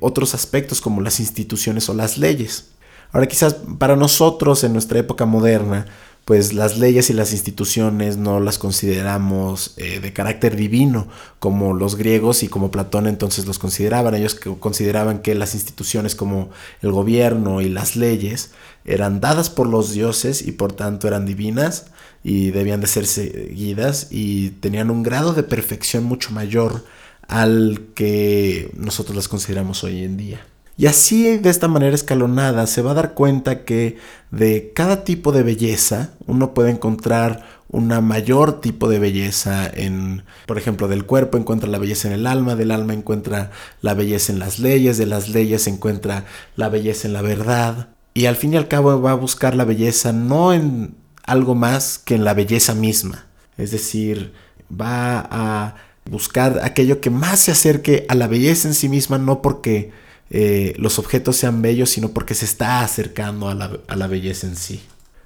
otros 0.01 0.35
aspectos 0.35 0.81
como 0.81 1.01
las 1.01 1.19
instituciones 1.19 1.89
o 1.89 1.95
las 1.95 2.19
leyes. 2.19 2.73
Ahora 3.11 3.25
quizás 3.25 3.55
para 3.79 3.95
nosotros 3.95 4.63
en 4.63 4.73
nuestra 4.73 4.99
época 4.99 5.25
moderna, 5.25 5.87
pues 6.25 6.53
las 6.53 6.77
leyes 6.77 7.09
y 7.09 7.13
las 7.13 7.33
instituciones 7.33 8.15
no 8.17 8.39
las 8.39 8.57
consideramos 8.57 9.73
eh, 9.77 9.99
de 9.99 10.13
carácter 10.13 10.55
divino 10.55 11.07
como 11.39 11.73
los 11.73 11.95
griegos 11.97 12.43
y 12.43 12.47
como 12.47 12.71
Platón 12.71 13.07
entonces 13.07 13.45
los 13.45 13.59
consideraban. 13.59 14.15
Ellos 14.15 14.35
consideraban 14.59 15.19
que 15.19 15.35
las 15.35 15.53
instituciones 15.53 16.15
como 16.15 16.49
el 16.81 16.91
gobierno 16.91 17.59
y 17.59 17.67
las 17.67 17.97
leyes 17.97 18.51
eran 18.85 19.19
dadas 19.19 19.49
por 19.49 19.67
los 19.67 19.91
dioses 19.91 20.41
y 20.47 20.53
por 20.53 20.73
tanto 20.73 21.07
eran 21.07 21.25
divinas 21.25 21.87
y 22.23 22.51
debían 22.51 22.79
de 22.79 22.87
ser 22.87 23.05
seguidas 23.05 24.07
y 24.09 24.51
tenían 24.51 24.91
un 24.91 25.03
grado 25.03 25.33
de 25.33 25.43
perfección 25.43 26.05
mucho 26.05 26.31
mayor 26.31 26.85
al 27.27 27.87
que 27.95 28.71
nosotros 28.77 29.15
las 29.15 29.27
consideramos 29.27 29.83
hoy 29.83 30.03
en 30.03 30.15
día. 30.15 30.52
Y 30.75 30.87
así, 30.87 31.37
de 31.37 31.49
esta 31.49 31.67
manera 31.67 31.93
escalonada, 31.93 32.65
se 32.65 32.81
va 32.81 32.91
a 32.91 32.95
dar 32.95 33.13
cuenta 33.13 33.63
que 33.63 33.97
de 34.31 34.71
cada 34.73 35.03
tipo 35.03 35.31
de 35.31 35.43
belleza 35.43 36.09
uno 36.25 36.53
puede 36.53 36.71
encontrar 36.71 37.43
una 37.69 38.01
mayor 38.01 38.61
tipo 38.61 38.89
de 38.89 38.99
belleza 38.99 39.67
en, 39.67 40.23
por 40.45 40.57
ejemplo, 40.57 40.87
del 40.87 41.05
cuerpo 41.05 41.37
encuentra 41.37 41.69
la 41.69 41.79
belleza 41.79 42.07
en 42.07 42.13
el 42.13 42.27
alma, 42.27 42.55
del 42.55 42.71
alma 42.71 42.93
encuentra 42.93 43.51
la 43.81 43.93
belleza 43.93 44.31
en 44.31 44.39
las 44.39 44.59
leyes, 44.59 44.97
de 44.97 45.07
las 45.07 45.29
leyes 45.29 45.67
encuentra 45.67 46.25
la 46.55 46.69
belleza 46.69 47.07
en 47.07 47.13
la 47.13 47.21
verdad. 47.21 47.89
Y 48.13 48.25
al 48.25 48.35
fin 48.35 48.53
y 48.53 48.57
al 48.57 48.67
cabo 48.67 49.01
va 49.01 49.11
a 49.11 49.15
buscar 49.15 49.55
la 49.55 49.65
belleza 49.65 50.11
no 50.11 50.53
en 50.53 50.95
algo 51.23 51.55
más 51.55 51.97
que 51.97 52.15
en 52.15 52.23
la 52.23 52.33
belleza 52.33 52.75
misma. 52.75 53.25
Es 53.57 53.71
decir, 53.71 54.33
va 54.69 55.27
a 55.31 55.75
buscar 56.09 56.59
aquello 56.63 57.01
que 57.01 57.09
más 57.09 57.39
se 57.39 57.51
acerque 57.51 58.05
a 58.09 58.15
la 58.15 58.27
belleza 58.27 58.67
en 58.67 58.73
sí 58.73 58.89
misma, 58.89 59.17
no 59.17 59.41
porque 59.41 59.91
eh, 60.35 60.73
los 60.77 60.97
objetos 60.97 61.35
sean 61.35 61.61
bellos, 61.61 61.91
sino 61.91 62.09
porque 62.09 62.33
se 62.33 62.45
está 62.45 62.81
acercando 62.81 63.49
a 63.49 63.53
la, 63.53 64.07
belleza 64.07 64.47
en 64.47 64.55
sí. 64.55 64.81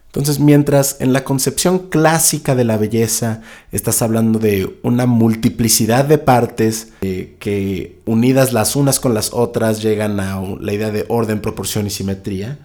Entonces, 0.07 0.41
mientras 0.41 0.97
en 0.99 1.13
la 1.13 1.23
concepción 1.23 1.87
clásica 1.87 2.55
de 2.55 2.65
la 2.65 2.75
belleza 2.75 3.41
estás 3.71 4.01
hablando 4.01 4.37
de 4.37 4.77
una 4.83 5.05
multiplicidad 5.05 6.03
de 6.03 6.17
partes 6.17 6.89
eh, 7.01 7.37
que 7.39 7.99
unidas 8.05 8.51
las 8.51 8.75
unas 8.75 8.99
con 8.99 9.13
las 9.13 9.31
otras 9.31 9.81
llegan 9.81 10.19
a 10.19 10.41
la 10.59 10.73
idea 10.73 10.91
de 10.91 11.05
orden, 11.07 11.39
proporción 11.39 11.87
y 11.87 11.89
simetría, 11.89 12.59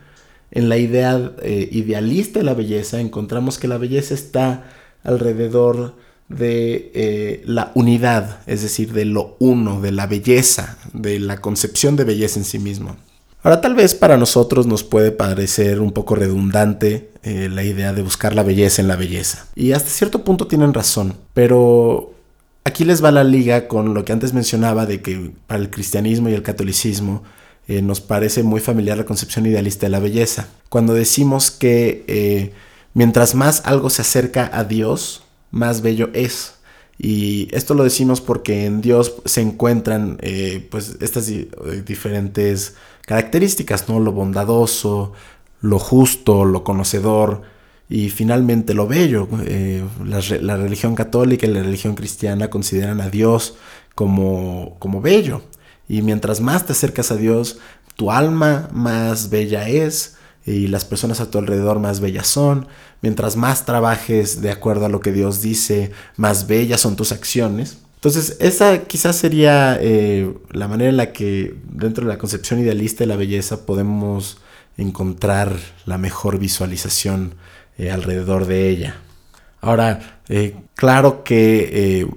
en 0.51 0.69
la 0.69 0.79
idea 0.79 1.33
eh, 1.43 1.69
idealista 1.71 2.41
de 2.41 2.45
la 2.45 2.55
belleza 2.55 3.01
encontramos 3.01 3.59
que 3.59 3.69
la 3.69 3.79
belleza 3.79 4.15
está 4.15 4.65
alrededor 5.05 5.95
de 6.33 6.91
eh, 6.95 7.43
la 7.45 7.73
unidad, 7.75 8.41
es 8.47 8.63
decir, 8.63 8.93
de 8.93 9.05
lo 9.05 9.37
uno, 9.39 9.81
de 9.81 9.93
la 9.93 10.07
belleza, 10.07 10.79
de 10.93 11.19
la 11.19 11.39
concepción 11.39 11.97
de 11.97 12.05
belleza 12.05 12.39
en 12.39 12.45
sí 12.45 12.59
mismo. 12.59 12.97
Ahora 13.43 13.61
tal 13.61 13.75
vez 13.75 13.95
para 13.95 14.17
nosotros 14.17 14.67
nos 14.67 14.85
puede 14.85 15.11
parecer 15.11 15.81
un 15.81 15.93
poco 15.93 16.15
redundante 16.15 17.11
eh, 17.23 17.49
la 17.51 17.65
idea 17.65 17.93
de 17.93 18.03
buscar 18.03 18.35
la 18.35 18.45
belleza 18.45 18.81
en 18.81 18.89
la 18.89 18.97
belleza. 18.97 19.47
Y 19.57 19.73
hasta 19.73 19.91
cierto 19.91 20.25
punto 20.25 20.47
tienen 20.47 20.75
razón, 20.75 21.15
pero 21.35 22.15
aquí 22.65 22.85
les 22.85 23.03
va 23.03 23.11
la 23.11 23.25
liga 23.25 23.67
con 23.67 23.95
lo 23.95 24.05
que 24.05 24.13
antes 24.13 24.33
mencionaba 24.33 24.87
de 24.87 25.03
que 25.03 25.33
para 25.47 25.61
el 25.61 25.71
cristianismo 25.71 26.29
y 26.29 26.35
el 26.35 26.43
catolicismo 26.43 27.25
eh, 27.67 27.83
nos 27.83 28.01
parece 28.01 28.43
muy 28.43 28.61
familiar 28.61 28.97
la 28.97 29.05
concepción 29.05 29.47
idealista 29.47 29.87
de 29.87 29.91
la 29.91 30.01
belleza. 30.01 30.49
Cuando 30.69 30.95
decimos 30.95 31.51
que 31.51 32.53
mientras 32.95 33.35
más 33.35 33.63
algo 33.65 33.91
se 33.91 34.03
acerca 34.03 34.51
a 34.53 34.65
Dios, 34.65 35.23
más 35.53 35.83
bello 35.83 36.11
es. 36.13 36.55
Y 36.99 37.49
esto 37.55 37.75
lo 37.75 37.85
decimos 37.85 38.21
porque 38.21 38.67
en 38.67 38.81
Dios 38.81 39.15
se 39.25 39.41
encuentran 39.41 40.19
eh, 40.21 40.67
pues 40.71 40.97
estas 41.01 41.29
eh, 41.29 41.49
diferentes 41.87 42.75
características, 43.07 43.89
¿no? 43.89 44.01
Lo 44.01 44.13
bondadoso, 44.13 45.13
lo 45.61 45.79
justo, 45.79 46.45
lo 46.45 46.65
conocedor 46.65 47.43
y 47.89 48.09
finalmente 48.11 48.75
lo 48.75 48.87
bello. 48.87 49.29
Eh, 49.45 49.85
la, 50.05 50.57
religión 50.57 50.95
católica 50.95 51.47
y 51.47 51.51
la 51.51 51.63
religión 51.63 51.95
cristiana 51.95 52.51
consideran 52.51 53.01
a 53.01 53.11
Dios 53.11 53.57
como, 53.95 54.77
como 54.79 55.01
bello. 55.01 55.43
Y 55.89 56.03
mientras 56.03 56.41
más 56.41 56.67
te 56.67 56.73
acercas 56.73 57.11
a 57.11 57.17
Dios, 57.17 57.59
tu 57.97 58.11
alma 58.11 58.69
más 58.73 59.29
bella 59.31 59.69
es 59.69 60.17
y 60.45 60.67
las 60.67 60.85
personas 60.85 61.21
a 61.21 61.31
tu 61.31 61.39
alrededor 61.39 61.79
más 61.79 62.01
bellas 62.01 62.27
son. 62.27 62.67
Mientras 63.01 63.37
más 63.37 63.65
trabajes 63.65 64.41
de 64.41 64.51
acuerdo 64.51 64.87
a 64.87 64.89
lo 64.89 65.01
que 65.01 65.13
Dios 65.13 65.41
dice, 65.41 65.93
más 66.17 66.47
bellas 66.47 66.81
son 66.81 66.97
tus 66.97 67.13
acciones. 67.13 67.79
Entonces, 67.97 68.37
esa 68.41 68.81
quizás 68.85 69.17
sería 69.17 69.79
eh, 69.81 70.35
la 70.51 70.67
manera 70.67 70.91
en 70.91 70.97
la 70.97 71.13
que 71.13 71.55
dentro 71.71 72.05
de 72.05 72.13
la 72.13 72.19
concepción 72.19 72.59
idealista 72.59 73.05
de 73.05 73.09
la 73.09 73.17
belleza 73.17 73.65
podemos 73.65 74.39
encontrar 74.77 75.57
la 75.87 75.99
mejor 75.99 76.39
visualización 76.39 77.35
eh, 77.79 77.91
alrededor 77.93 78.47
de 78.47 78.69
ella. 78.69 78.97
Ahora, 79.61 80.21
eh, 80.29 80.57
claro 80.75 81.23
que 81.23 82.09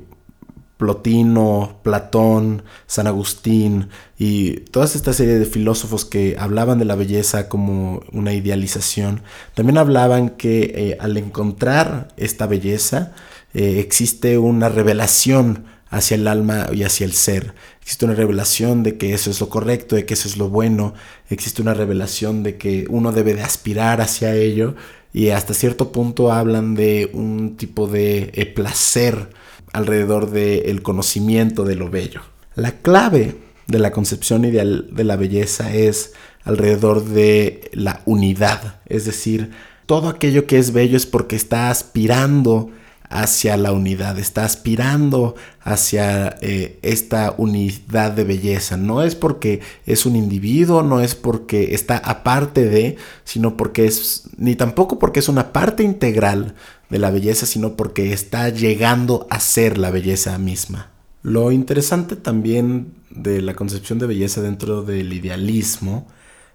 Plotino, 0.77 1.79
Platón, 1.83 2.63
San 2.85 3.07
Agustín 3.07 3.89
y 4.17 4.57
toda 4.71 4.85
esta 4.85 5.13
serie 5.13 5.39
de 5.39 5.45
filósofos 5.45 6.03
que 6.03 6.35
hablaban 6.37 6.79
de 6.79 6.85
la 6.85 6.95
belleza 6.95 7.47
como 7.47 8.01
una 8.11 8.33
idealización, 8.33 9.21
también 9.53 9.77
hablaban 9.77 10.31
que 10.31 10.73
eh, 10.75 10.97
al 10.99 11.15
encontrar 11.17 12.09
esta 12.17 12.45
belleza 12.45 13.13
eh, 13.53 13.79
existe 13.79 14.37
una 14.37 14.67
revelación 14.67 15.65
hacia 15.89 16.15
el 16.15 16.27
alma 16.27 16.67
y 16.73 16.83
hacia 16.83 17.05
el 17.05 17.13
ser. 17.13 17.53
Existe 17.81 18.03
una 18.05 18.15
revelación 18.15 18.83
de 18.83 18.97
que 18.97 19.13
eso 19.13 19.31
es 19.31 19.39
lo 19.39 19.47
correcto, 19.47 19.95
de 19.95 20.05
que 20.05 20.15
eso 20.15 20.27
es 20.27 20.35
lo 20.35 20.49
bueno. 20.49 20.93
Existe 21.29 21.61
una 21.61 21.73
revelación 21.73 22.43
de 22.43 22.57
que 22.57 22.85
uno 22.89 23.13
debe 23.13 23.33
de 23.33 23.43
aspirar 23.43 24.01
hacia 24.01 24.35
ello 24.35 24.75
y 25.13 25.29
hasta 25.29 25.53
cierto 25.53 25.93
punto 25.93 26.33
hablan 26.33 26.75
de 26.75 27.09
un 27.13 27.55
tipo 27.55 27.87
de 27.87 28.31
eh, 28.33 28.45
placer 28.45 29.29
alrededor 29.75 30.31
del 30.31 30.81
conocimiento 30.81 31.65
de 31.65 31.75
lo 31.75 31.89
bello. 31.89 32.21
La 32.55 32.71
clave 32.71 33.35
de 33.67 33.79
la 33.79 33.91
concepción 33.91 34.45
ideal 34.45 34.87
de 34.91 35.03
la 35.03 35.17
belleza 35.17 35.73
es 35.73 36.13
alrededor 36.43 37.03
de 37.03 37.69
la 37.73 38.01
unidad, 38.05 38.79
es 38.85 39.05
decir, 39.05 39.51
todo 39.85 40.07
aquello 40.07 40.47
que 40.47 40.57
es 40.57 40.71
bello 40.71 40.95
es 40.95 41.05
porque 41.05 41.35
está 41.35 41.69
aspirando 41.69 42.71
hacia 43.09 43.55
la 43.57 43.71
unidad, 43.71 44.17
está 44.17 44.45
aspirando 44.45 45.35
hacia 45.61 46.37
eh, 46.41 46.79
esta 46.81 47.35
unidad 47.37 48.11
de 48.11 48.23
belleza. 48.23 48.77
No 48.77 49.03
es 49.03 49.15
porque 49.15 49.61
es 49.85 50.05
un 50.05 50.15
individuo, 50.15 50.83
no 50.83 51.01
es 51.01 51.15
porque 51.15 51.75
está 51.75 51.97
aparte 51.97 52.65
de, 52.65 52.97
sino 53.23 53.57
porque 53.57 53.85
es, 53.85 54.23
ni 54.37 54.55
tampoco 54.55 54.99
porque 54.99 55.19
es 55.19 55.29
una 55.29 55.53
parte 55.53 55.83
integral 55.83 56.55
de 56.89 56.99
la 56.99 57.11
belleza, 57.11 57.45
sino 57.45 57.75
porque 57.75 58.13
está 58.13 58.49
llegando 58.49 59.27
a 59.29 59.39
ser 59.39 59.77
la 59.77 59.91
belleza 59.91 60.37
misma. 60.37 60.91
Lo 61.23 61.51
interesante 61.51 62.15
también 62.15 62.93
de 63.09 63.41
la 63.41 63.55
concepción 63.55 63.97
de 63.97 64.07
belleza 64.07 64.41
dentro 64.41 64.83
del 64.83 65.11
idealismo 65.13 66.07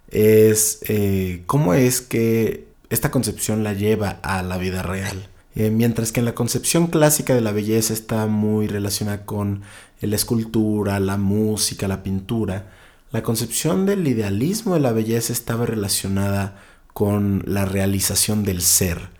es 0.08 0.80
eh, 0.88 1.42
cómo 1.46 1.74
es 1.74 2.00
que 2.00 2.68
esta 2.88 3.10
concepción 3.10 3.64
la 3.64 3.72
lleva 3.72 4.20
a 4.22 4.42
la 4.42 4.58
vida 4.58 4.82
real. 4.82 5.28
Eh, 5.56 5.70
mientras 5.70 6.12
que 6.12 6.20
en 6.20 6.26
la 6.26 6.34
concepción 6.34 6.86
clásica 6.86 7.34
de 7.34 7.40
la 7.40 7.50
belleza 7.50 7.92
está 7.92 8.26
muy 8.26 8.68
relacionada 8.68 9.24
con 9.24 9.62
la 10.00 10.16
escultura, 10.16 11.00
la 11.00 11.16
música, 11.16 11.88
la 11.88 12.02
pintura, 12.02 12.70
la 13.10 13.22
concepción 13.22 13.86
del 13.86 14.06
idealismo 14.06 14.74
de 14.74 14.80
la 14.80 14.92
belleza 14.92 15.32
estaba 15.32 15.66
relacionada 15.66 16.62
con 16.92 17.42
la 17.46 17.64
realización 17.64 18.44
del 18.44 18.60
ser 18.60 19.10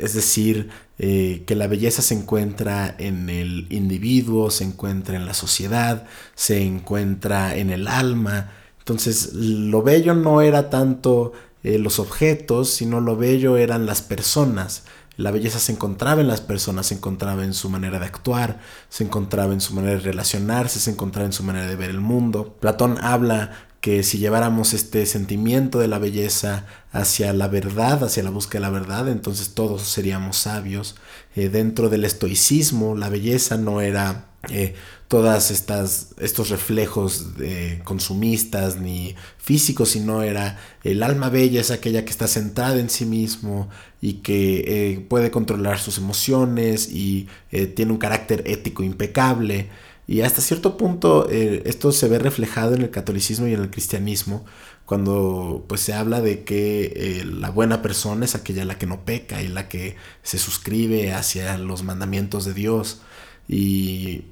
es 0.00 0.14
decir, 0.14 0.70
eh, 0.98 1.44
que 1.46 1.54
la 1.54 1.66
belleza 1.66 2.02
se 2.02 2.14
encuentra 2.14 2.94
en 2.98 3.28
el 3.28 3.66
individuo, 3.70 4.50
se 4.50 4.64
encuentra 4.64 5.16
en 5.16 5.26
la 5.26 5.34
sociedad, 5.34 6.06
se 6.34 6.62
encuentra 6.62 7.56
en 7.56 7.70
el 7.70 7.86
alma. 7.86 8.50
Entonces, 8.78 9.32
lo 9.34 9.82
bello 9.82 10.14
no 10.14 10.42
era 10.42 10.70
tanto 10.70 11.32
eh, 11.62 11.78
los 11.78 11.98
objetos, 11.98 12.70
sino 12.70 13.00
lo 13.00 13.16
bello 13.16 13.56
eran 13.56 13.86
las 13.86 14.02
personas. 14.02 14.84
La 15.16 15.30
belleza 15.30 15.58
se 15.58 15.72
encontraba 15.72 16.22
en 16.22 16.28
las 16.28 16.40
personas, 16.40 16.86
se 16.86 16.94
encontraba 16.94 17.44
en 17.44 17.52
su 17.52 17.68
manera 17.68 17.98
de 17.98 18.06
actuar, 18.06 18.58
se 18.88 19.04
encontraba 19.04 19.52
en 19.52 19.60
su 19.60 19.74
manera 19.74 19.94
de 19.94 20.00
relacionarse, 20.00 20.80
se 20.80 20.90
encontraba 20.90 21.26
en 21.26 21.34
su 21.34 21.42
manera 21.42 21.66
de 21.66 21.76
ver 21.76 21.90
el 21.90 22.00
mundo. 22.00 22.56
Platón 22.58 22.96
habla 23.02 23.52
que 23.80 24.02
si 24.02 24.18
lleváramos 24.18 24.74
este 24.74 25.06
sentimiento 25.06 25.78
de 25.78 25.88
la 25.88 25.98
belleza 25.98 26.66
hacia 26.92 27.32
la 27.32 27.48
verdad, 27.48 28.04
hacia 28.04 28.22
la 28.22 28.30
búsqueda 28.30 28.60
de 28.60 28.72
la 28.72 28.78
verdad, 28.78 29.08
entonces 29.08 29.54
todos 29.54 29.82
seríamos 29.82 30.36
sabios. 30.36 30.96
Eh, 31.34 31.48
dentro 31.48 31.88
del 31.88 32.04
estoicismo, 32.04 32.94
la 32.94 33.08
belleza 33.08 33.56
no 33.56 33.80
era 33.80 34.26
eh, 34.50 34.74
todas 35.08 35.50
estas 35.50 36.08
estos 36.18 36.50
reflejos 36.50 37.36
de 37.36 37.80
consumistas 37.84 38.76
ni 38.76 39.14
físicos 39.36 39.90
sino 39.90 40.22
era 40.22 40.58
el 40.82 41.02
alma 41.02 41.28
bella 41.28 41.60
es 41.60 41.70
aquella 41.70 42.06
que 42.06 42.10
está 42.10 42.26
centrada 42.26 42.80
en 42.80 42.88
sí 42.88 43.04
mismo 43.04 43.68
y 44.00 44.14
que 44.14 44.64
eh, 44.66 45.00
puede 45.00 45.30
controlar 45.30 45.78
sus 45.78 45.98
emociones 45.98 46.88
y 46.90 47.28
tiene 47.74 47.92
un 47.92 47.98
carácter 47.98 48.42
ético 48.46 48.82
impecable 48.82 49.68
y 50.10 50.22
hasta 50.22 50.40
cierto 50.40 50.76
punto 50.76 51.28
eh, 51.30 51.62
esto 51.66 51.92
se 51.92 52.08
ve 52.08 52.18
reflejado 52.18 52.74
en 52.74 52.82
el 52.82 52.90
catolicismo 52.90 53.46
y 53.46 53.54
en 53.54 53.60
el 53.60 53.70
cristianismo, 53.70 54.44
cuando 54.84 55.64
pues 55.68 55.82
se 55.82 55.94
habla 55.94 56.20
de 56.20 56.42
que 56.42 56.92
eh, 56.96 57.24
la 57.24 57.50
buena 57.50 57.80
persona 57.80 58.24
es 58.24 58.34
aquella 58.34 58.64
la 58.64 58.76
que 58.76 58.86
no 58.86 59.04
peca 59.04 59.40
y 59.40 59.46
la 59.46 59.68
que 59.68 59.94
se 60.24 60.38
suscribe 60.38 61.12
hacia 61.12 61.56
los 61.58 61.84
mandamientos 61.84 62.44
de 62.44 62.54
Dios. 62.54 63.02
Y 63.46 64.24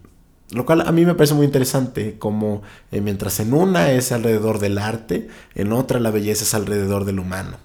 lo 0.51 0.67
cual 0.67 0.81
a 0.81 0.91
mí 0.91 1.07
me 1.07 1.15
parece 1.15 1.35
muy 1.35 1.47
interesante, 1.47 2.19
como 2.19 2.63
eh, 2.91 3.01
mientras 3.01 3.39
en 3.39 3.55
una 3.55 3.93
es 3.93 4.11
alrededor 4.11 4.59
del 4.59 4.79
arte, 4.79 5.29
en 5.55 5.73
otra 5.73 6.01
la 6.01 6.11
belleza 6.11 6.43
es 6.43 6.55
alrededor 6.55 7.05
del 7.05 7.21
humano. 7.21 7.57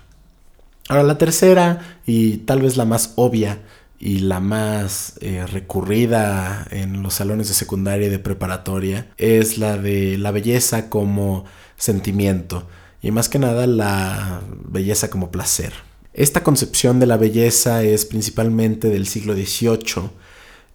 Ahora 0.88 1.02
la 1.02 1.18
tercera 1.18 1.98
y 2.06 2.38
tal 2.38 2.62
vez 2.62 2.78
la 2.78 2.86
más 2.86 3.14
obvia 3.16 3.64
y 4.06 4.20
la 4.20 4.42
más 4.42 5.14
eh, 5.22 5.46
recurrida 5.50 6.68
en 6.72 7.02
los 7.02 7.14
salones 7.14 7.48
de 7.48 7.54
secundaria 7.54 8.08
y 8.08 8.10
de 8.10 8.20
preparatoria 8.20 9.08
es 9.16 9.58
la 9.58 9.78
de 9.78 10.18
la 10.18 10.32
belleza 10.32 10.90
como 10.90 11.46
sentimiento 11.78 12.68
y 13.02 13.12
más 13.12 13.30
que 13.30 13.40
nada 13.40 13.66
la 13.66 14.42
belleza 14.68 15.10
como 15.10 15.32
placer. 15.32 15.72
Esta 16.14 16.44
concepción 16.44 17.00
de 17.00 17.06
la 17.06 17.16
belleza 17.16 17.82
es 17.84 18.04
principalmente 18.04 18.90
del 18.90 19.08
siglo 19.08 19.36
XVIII 19.36 20.10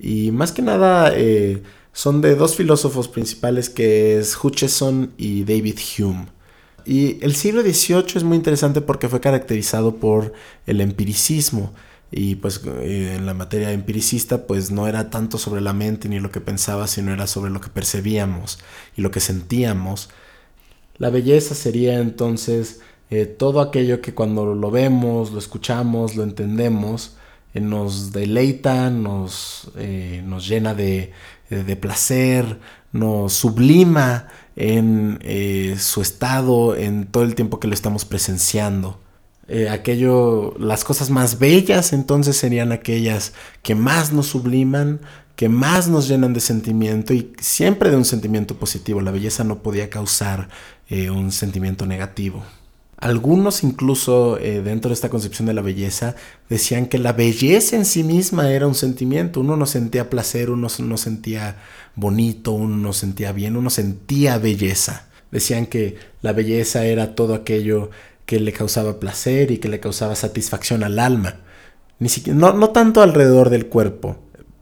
y 0.00 0.30
más 0.30 0.52
que 0.52 0.62
nada 0.62 1.12
eh, 1.14 1.62
son 1.92 2.22
de 2.22 2.34
dos 2.34 2.56
filósofos 2.56 3.08
principales 3.08 3.68
que 3.68 4.18
es 4.18 4.42
Hutcheson 4.42 5.12
y 5.18 5.44
David 5.44 5.78
Hume. 5.98 6.28
Y 6.86 7.22
el 7.22 7.34
siglo 7.34 7.60
XVIII 7.60 8.06
es 8.14 8.24
muy 8.24 8.38
interesante 8.38 8.80
porque 8.80 9.10
fue 9.10 9.20
caracterizado 9.20 9.96
por 9.96 10.32
el 10.66 10.80
empiricismo, 10.80 11.74
y 12.10 12.36
pues 12.36 12.62
eh, 12.64 13.14
en 13.16 13.26
la 13.26 13.34
materia 13.34 13.72
empiricista 13.72 14.46
pues 14.46 14.70
no 14.70 14.88
era 14.88 15.10
tanto 15.10 15.38
sobre 15.38 15.60
la 15.60 15.72
mente 15.72 16.08
ni 16.08 16.20
lo 16.20 16.30
que 16.30 16.40
pensaba, 16.40 16.86
sino 16.86 17.12
era 17.12 17.26
sobre 17.26 17.50
lo 17.50 17.60
que 17.60 17.68
percibíamos 17.68 18.58
y 18.96 19.02
lo 19.02 19.10
que 19.10 19.20
sentíamos. 19.20 20.08
La 20.96 21.10
belleza 21.10 21.54
sería 21.54 21.98
entonces 22.00 22.80
eh, 23.10 23.26
todo 23.26 23.60
aquello 23.60 24.00
que 24.00 24.14
cuando 24.14 24.54
lo 24.54 24.70
vemos, 24.70 25.32
lo 25.32 25.38
escuchamos, 25.38 26.16
lo 26.16 26.22
entendemos, 26.22 27.16
eh, 27.54 27.60
nos 27.60 28.12
deleita, 28.12 28.90
nos, 28.90 29.70
nos 30.24 30.48
llena 30.48 30.74
de, 30.74 31.12
de, 31.50 31.76
placer, 31.76 32.58
nos 32.92 33.34
sublima 33.34 34.28
en 34.56 35.18
su 35.78 36.02
estado, 36.02 36.74
en 36.74 37.06
todo 37.06 37.22
el 37.22 37.34
tiempo 37.34 37.60
que 37.60 37.68
lo 37.68 37.74
estamos 37.74 38.04
presenciando. 38.04 38.98
Eh, 39.48 39.70
aquello, 39.70 40.54
las 40.58 40.84
cosas 40.84 41.08
más 41.08 41.38
bellas 41.38 41.94
entonces 41.94 42.36
serían 42.36 42.70
aquellas 42.70 43.32
que 43.62 43.74
más 43.74 44.12
nos 44.12 44.26
subliman, 44.26 45.00
que 45.36 45.48
más 45.48 45.88
nos 45.88 46.06
llenan 46.06 46.34
de 46.34 46.40
sentimiento 46.40 47.14
y 47.14 47.32
siempre 47.40 47.90
de 47.90 47.96
un 47.96 48.04
sentimiento 48.04 48.56
positivo. 48.56 49.00
La 49.00 49.10
belleza 49.10 49.44
no 49.44 49.62
podía 49.62 49.88
causar 49.88 50.48
eh, 50.88 51.10
un 51.10 51.32
sentimiento 51.32 51.86
negativo. 51.86 52.42
Algunos 53.00 53.62
incluso 53.62 54.38
eh, 54.38 54.60
dentro 54.60 54.88
de 54.88 54.94
esta 54.94 55.08
concepción 55.08 55.46
de 55.46 55.54
la 55.54 55.62
belleza 55.62 56.16
decían 56.48 56.86
que 56.86 56.98
la 56.98 57.12
belleza 57.12 57.76
en 57.76 57.84
sí 57.84 58.02
misma 58.02 58.50
era 58.50 58.66
un 58.66 58.74
sentimiento. 58.74 59.40
Uno 59.40 59.56
no 59.56 59.66
sentía 59.66 60.10
placer, 60.10 60.50
uno 60.50 60.66
no 60.78 60.96
sentía 60.96 61.56
bonito, 61.94 62.52
uno 62.52 62.76
no 62.76 62.92
sentía 62.92 63.30
bien, 63.30 63.56
uno 63.56 63.70
sentía 63.70 64.38
belleza. 64.38 65.06
Decían 65.30 65.66
que 65.66 65.96
la 66.22 66.32
belleza 66.32 66.84
era 66.86 67.14
todo 67.14 67.34
aquello 67.34 67.90
que 68.28 68.38
le 68.38 68.52
causaba 68.52 69.00
placer 69.00 69.50
y 69.50 69.56
que 69.56 69.70
le 69.70 69.80
causaba 69.80 70.14
satisfacción 70.14 70.84
al 70.84 70.98
alma. 70.98 71.36
Ni 71.98 72.10
siquiera, 72.10 72.38
no, 72.38 72.52
no 72.52 72.68
tanto 72.72 73.00
alrededor 73.00 73.48
del 73.48 73.68
cuerpo, 73.68 74.18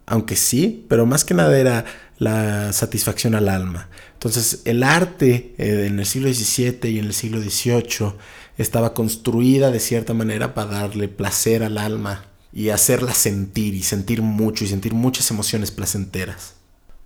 aunque 0.07 0.37
sí, 0.37 0.87
pero 0.89 1.05
más 1.05 1.25
que 1.25 1.35
nada 1.35 1.59
era 1.59 1.85
la 2.17 2.73
satisfacción 2.73 3.35
al 3.35 3.49
alma. 3.49 3.89
Entonces 4.13 4.63
el 4.67 4.85
arte 4.85 5.57
eh, 5.59 5.87
en 5.89 5.99
el 5.99 6.07
siglo 6.07 6.33
XVII 6.33 6.79
y 6.89 7.01
en 7.01 7.07
el 7.07 7.13
siglo 7.13 7.43
XVIII 7.43 8.13
estaba 8.57 8.95
construida 8.95 9.73
de 9.73 9.81
cierta 9.81 10.15
manera 10.15 10.55
para 10.55 10.71
darle 10.71 11.09
placer 11.09 11.65
al 11.65 11.77
alma 11.77 12.25
y 12.53 12.69
hacerla 12.69 13.15
sentir 13.15 13.75
y 13.75 13.83
sentir 13.83 14.23
mucho 14.23 14.63
y 14.63 14.69
sentir 14.69 14.95
muchas 14.95 15.29
emociones 15.33 15.73
placenteras. 15.73 16.55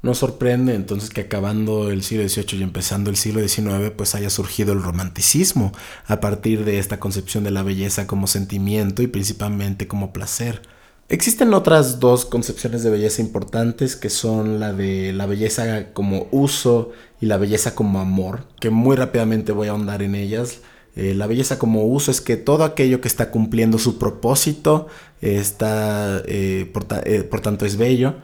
No 0.02 0.14
sorprende 0.14 0.74
entonces 0.74 1.10
que 1.10 1.20
acabando 1.20 1.90
el 1.90 2.02
siglo 2.02 2.26
XVIII 2.26 2.60
y 2.60 2.62
empezando 2.62 3.10
el 3.10 3.16
siglo 3.16 3.46
XIX 3.46 3.90
pues 3.94 4.14
haya 4.14 4.30
surgido 4.30 4.72
el 4.72 4.82
romanticismo 4.82 5.72
a 6.06 6.20
partir 6.20 6.64
de 6.64 6.78
esta 6.78 6.98
concepción 6.98 7.44
de 7.44 7.50
la 7.50 7.62
belleza 7.62 8.06
como 8.06 8.26
sentimiento 8.26 9.02
y 9.02 9.08
principalmente 9.08 9.86
como 9.86 10.12
placer. 10.12 10.62
Existen 11.10 11.52
otras 11.52 12.00
dos 12.00 12.24
concepciones 12.24 12.82
de 12.82 12.88
belleza 12.90 13.20
importantes 13.20 13.94
que 13.94 14.08
son 14.08 14.58
la 14.58 14.72
de 14.72 15.12
la 15.12 15.26
belleza 15.26 15.92
como 15.92 16.28
uso 16.30 16.92
y 17.20 17.26
la 17.26 17.36
belleza 17.36 17.74
como 17.74 18.00
amor, 18.00 18.46
que 18.58 18.70
muy 18.70 18.96
rápidamente 18.96 19.52
voy 19.52 19.68
a 19.68 19.72
ahondar 19.72 20.02
en 20.02 20.14
ellas. 20.14 20.60
Eh, 20.96 21.14
la 21.14 21.26
belleza 21.26 21.58
como 21.58 21.84
uso 21.84 22.10
es 22.10 22.22
que 22.22 22.36
todo 22.36 22.64
aquello 22.64 23.02
que 23.02 23.08
está 23.08 23.30
cumpliendo 23.30 23.78
su 23.78 23.98
propósito 23.98 24.86
está, 25.20 26.22
eh, 26.26 26.72
eh, 27.04 27.22
por 27.24 27.40
tanto 27.42 27.66
es 27.66 27.76
bello 27.76 28.14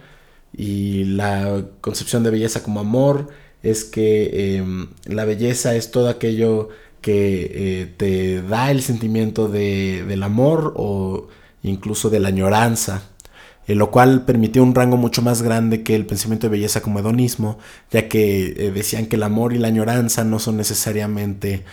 y 0.57 1.05
la 1.05 1.65
concepción 1.81 2.23
de 2.23 2.31
belleza 2.31 2.63
como 2.63 2.81
amor 2.81 3.29
es 3.63 3.85
que 3.85 4.57
em, 4.57 4.89
la 5.05 5.25
belleza 5.25 5.75
es 5.75 5.91
todo 5.91 6.09
aquello 6.09 6.71
que 7.01 7.53
eh, 7.83 7.95
te 7.97 8.43
da 8.43 8.71
el 8.71 8.83
sentimiento 8.83 9.49
de, 9.49 10.05
del 10.09 10.23
amor 10.23 10.75
o 10.77 11.29
incluso 11.63 12.11
de 12.11 12.21
la 12.21 12.29
añoranza, 12.29 13.03
eh, 13.67 13.75
lo 13.75 13.91
cual 13.91 14.25
permitió 14.25 14.63
un 14.63 14.75
rango 14.75 14.97
mucho 14.97 15.23
más 15.23 15.43
grande 15.43 15.83
que 15.83 15.95
el 15.95 16.07
pensamiento 16.07 16.47
de 16.47 16.53
belleza 16.53 16.81
como 16.83 17.01
hedonismo, 17.01 17.59
ya 17.91 18.09
que 18.09 18.47
eh, 18.57 18.73
decían 18.73 19.07
que 19.07 19.17
el 19.17 19.23
amor 19.25 19.53
y 19.53 19.59
la 19.59 19.69
añoranza 19.69 20.25
no 20.25 20.39
son 20.39 20.57
necesariamente 20.57 21.65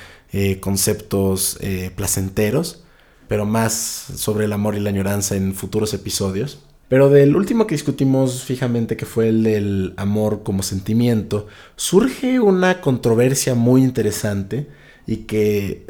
conceptos 0.62 1.60
placenteros, 1.96 2.84
pero 3.28 3.46
más 3.46 3.74
sobre 4.15 4.46
el 4.46 4.54
amor 4.54 4.74
y 4.76 4.80
la 4.80 4.89
añoranza 4.89 5.36
en 5.36 5.54
futuros 5.54 5.93
episodios. 5.93 6.58
Pero 6.88 7.10
del 7.10 7.36
último 7.36 7.65
que 7.65 7.76
discutimos 7.76 8.43
fijamente, 8.43 8.98
que 8.98 9.06
fue 9.06 9.30
el 9.30 9.43
del 9.43 9.93
amor 9.98 10.43
como 10.43 10.63
sentimiento, 10.63 11.48
surge 11.76 12.39
una 12.39 12.82
controversia 12.82 13.56
muy 13.56 13.84
interesante 13.84 14.67
y 15.08 15.17
que 15.17 15.88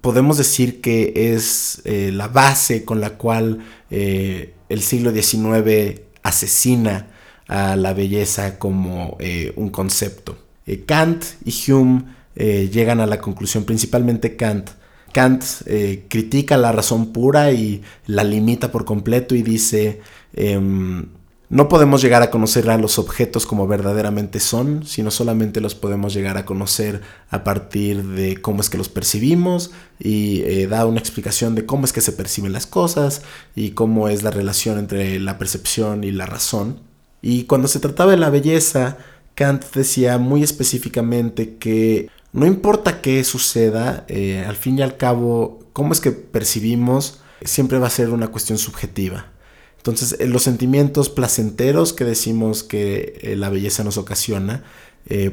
podemos 0.00 0.38
decir 0.38 0.80
que 0.80 1.34
es 1.34 1.82
eh, 1.84 2.10
la 2.12 2.28
base 2.28 2.84
con 2.84 3.00
la 3.00 3.10
cual 3.18 3.64
eh, 3.90 4.54
el 4.68 4.82
siglo 4.82 5.12
XIX 5.12 6.00
asesina 6.22 7.08
a 7.46 7.76
la 7.76 7.94
belleza 7.94 8.58
como 8.58 9.16
eh, 9.20 9.52
un 9.56 9.70
concepto. 9.70 10.38
Kant 10.86 11.24
y 11.46 11.72
Hume 11.72 12.04
llegan 12.34 13.00
a 13.00 13.06
la 13.06 13.18
conclusión, 13.18 13.64
principalmente 13.64 14.36
Kant, 14.36 14.70
Kant 15.12 15.44
critica 16.08 16.56
la 16.56 16.72
razón 16.72 17.12
pura 17.12 17.52
y 17.52 17.82
la 18.06 18.24
limita 18.24 18.70
por 18.70 18.84
completo 18.84 19.34
y 19.34 19.42
dice 19.42 20.00
Em, 20.40 21.06
no 21.48 21.68
podemos 21.68 22.02
llegar 22.02 22.22
a 22.22 22.30
conocer 22.30 22.68
a 22.68 22.76
los 22.76 22.98
objetos 22.98 23.46
como 23.46 23.66
verdaderamente 23.66 24.38
son, 24.38 24.84
sino 24.86 25.10
solamente 25.10 25.60
los 25.60 25.74
podemos 25.74 26.12
llegar 26.12 26.36
a 26.36 26.44
conocer 26.44 27.00
a 27.30 27.42
partir 27.42 28.04
de 28.04 28.40
cómo 28.40 28.60
es 28.60 28.68
que 28.68 28.76
los 28.78 28.90
percibimos 28.90 29.70
y 29.98 30.42
eh, 30.42 30.66
da 30.66 30.84
una 30.84 31.00
explicación 31.00 31.54
de 31.54 31.64
cómo 31.64 31.86
es 31.86 31.92
que 31.92 32.02
se 32.02 32.12
perciben 32.12 32.52
las 32.52 32.66
cosas 32.66 33.22
y 33.56 33.70
cómo 33.70 34.08
es 34.08 34.22
la 34.22 34.30
relación 34.30 34.78
entre 34.78 35.18
la 35.18 35.38
percepción 35.38 36.04
y 36.04 36.12
la 36.12 36.26
razón. 36.26 36.80
Y 37.22 37.44
cuando 37.44 37.66
se 37.66 37.80
trataba 37.80 38.12
de 38.12 38.18
la 38.18 38.30
belleza, 38.30 38.98
Kant 39.34 39.64
decía 39.74 40.18
muy 40.18 40.42
específicamente 40.42 41.56
que 41.56 42.10
no 42.32 42.46
importa 42.46 43.00
qué 43.00 43.24
suceda, 43.24 44.04
eh, 44.08 44.44
al 44.46 44.56
fin 44.56 44.78
y 44.78 44.82
al 44.82 44.96
cabo, 44.96 45.60
cómo 45.72 45.92
es 45.92 46.00
que 46.00 46.12
percibimos 46.12 47.20
siempre 47.42 47.78
va 47.78 47.86
a 47.86 47.90
ser 47.90 48.10
una 48.10 48.28
cuestión 48.28 48.58
subjetiva. 48.58 49.32
Entonces, 49.78 50.16
eh, 50.18 50.26
los 50.26 50.42
sentimientos 50.42 51.08
placenteros 51.08 51.92
que 51.92 52.04
decimos 52.04 52.62
que 52.62 53.18
eh, 53.22 53.36
la 53.36 53.48
belleza 53.48 53.84
nos 53.84 53.96
ocasiona, 53.96 54.64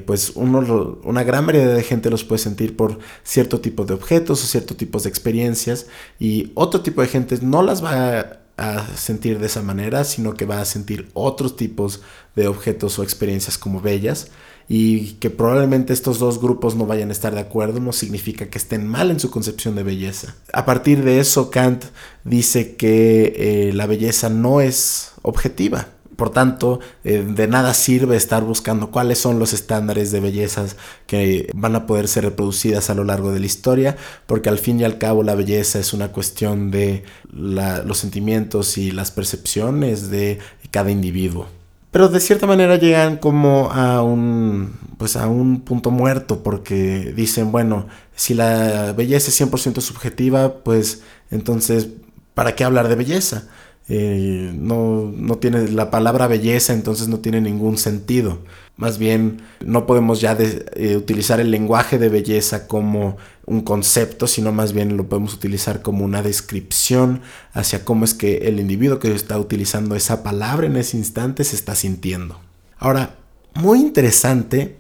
pues 0.06 0.32
uno, 0.36 1.00
una 1.04 1.24
gran 1.24 1.46
variedad 1.46 1.76
de 1.76 1.84
gente 1.84 2.10
los 2.10 2.24
puede 2.24 2.40
sentir 2.40 2.78
por 2.78 2.98
cierto 3.24 3.60
tipo 3.60 3.84
de 3.84 3.94
objetos 3.94 4.42
o 4.42 4.48
cierto 4.48 4.78
tipos 4.78 5.04
de 5.04 5.10
experiencias 5.10 5.88
y 6.18 6.54
otro 6.56 6.80
tipo 6.80 7.02
de 7.02 7.10
gente 7.10 7.38
no 7.42 7.62
las 7.62 7.84
va 7.84 8.40
a 8.56 8.88
sentir 8.96 9.38
de 9.38 9.48
esa 9.48 9.62
manera, 9.62 10.06
sino 10.06 10.34
que 10.36 10.46
va 10.46 10.62
a 10.62 10.66
sentir 10.66 11.10
otros 11.14 11.58
tipos 11.58 12.02
de 12.38 12.48
objetos 12.48 12.98
o 13.00 13.04
experiencias 13.04 13.58
como 13.58 13.82
bellas 13.82 14.30
y 14.68 15.14
que 15.14 15.30
probablemente 15.30 15.94
estos 15.94 16.20
dos 16.20 16.42
grupos 16.42 16.76
no 16.76 16.86
vayan 16.86 17.10
a 17.10 17.12
estar 17.12 17.34
de 17.34 17.42
acuerdo 17.42 17.80
no 17.80 17.94
significa 17.94 18.48
que 18.48 18.58
estén 18.58 18.88
mal 18.88 19.12
en 19.12 19.20
su 19.20 19.30
concepción 19.30 19.76
de 19.76 19.84
belleza. 19.84 20.36
A 20.54 20.66
partir 20.66 21.04
de 21.04 21.20
eso, 21.20 21.52
Kant 21.52 21.86
dice 22.24 22.76
que 22.76 23.34
eh, 23.70 23.74
la 23.74 23.86
belleza 23.86 24.30
no 24.30 24.62
es 24.62 25.12
objetiva. 25.22 25.90
Por 26.16 26.30
tanto, 26.30 26.80
eh, 27.04 27.26
de 27.28 27.48
nada 27.48 27.74
sirve 27.74 28.16
estar 28.16 28.42
buscando 28.42 28.90
cuáles 28.90 29.20
son 29.20 29.38
los 29.38 29.52
estándares 29.52 30.12
de 30.12 30.22
bellezas 30.22 30.78
que 31.08 31.50
van 31.54 31.76
a 31.76 31.86
poder 31.86 32.08
ser 32.08 32.24
reproducidas 32.24 32.90
a 32.90 32.96
lo 32.96 33.04
largo 33.04 33.34
de 33.34 33.42
la 33.42 33.46
historia, 33.46 33.98
porque 34.26 34.48
al 34.48 34.58
fin 34.58 34.80
y 34.80 34.86
al 34.86 34.98
cabo 34.98 35.24
la 35.24 35.36
belleza 35.36 35.78
es 35.78 35.94
una 35.94 36.14
cuestión 36.14 36.72
de 36.72 37.04
los 37.34 37.98
sentimientos 37.98 38.78
y 38.78 38.92
las 38.92 39.12
percepciones 39.12 40.10
de 40.10 40.40
cada 40.72 40.90
individuo 40.90 41.48
pero 41.96 42.10
de 42.10 42.20
cierta 42.20 42.46
manera 42.46 42.76
llegan 42.76 43.16
como 43.16 43.72
a 43.72 44.04
un, 44.04 44.78
pues 44.98 45.16
a 45.16 45.30
un 45.30 45.62
punto 45.62 45.92
muerto 45.92 46.44
porque 46.44 47.14
dicen, 47.16 47.54
bueno, 47.54 47.88
si 48.18 48.34
la 48.34 48.92
belleza 48.92 49.30
es 49.30 49.40
100% 49.40 49.80
subjetiva, 49.80 50.56
pues 50.56 51.04
entonces, 51.32 51.88
¿para 52.34 52.54
qué 52.54 52.66
hablar 52.66 52.90
de 52.90 52.96
belleza? 52.96 53.48
Eh, 53.88 54.52
no, 54.58 55.10
no 55.16 55.38
tiene 55.38 55.70
la 55.70 55.90
palabra 55.90 56.28
belleza, 56.28 56.74
entonces 56.74 57.08
no 57.08 57.22
tiene 57.22 57.40
ningún 57.40 57.78
sentido. 57.78 58.40
Más 58.78 58.98
bien, 58.98 59.42
no 59.64 59.86
podemos 59.86 60.20
ya 60.20 60.38
eh, 60.38 60.98
utilizar 60.98 61.40
el 61.40 61.50
lenguaje 61.50 61.98
de 61.98 62.10
belleza 62.10 62.68
como 62.68 63.16
un 63.46 63.62
concepto, 63.62 64.28
sino 64.28 64.52
más 64.52 64.74
bien 64.74 64.98
lo 64.98 65.08
podemos 65.08 65.34
utilizar 65.34 65.82
como 65.82 66.04
una 66.04 66.22
descripción 66.22 67.22
hacia 67.54 67.86
cómo 67.86 68.04
es 68.04 68.14
que 68.14 68.50
el 68.50 68.60
individuo 68.60 69.00
que 69.00 69.14
está 69.14 69.40
utilizando 69.40 69.96
esa 69.96 70.24
palabra 70.24 70.68
en 70.68 70.76
ese 70.76 70.98
instante 70.98 71.46
se 71.46 71.56
está 71.56 71.74
sintiendo. 71.74 72.40
Ahora, 72.78 73.16
muy 73.54 73.80
interesante, 73.80 74.76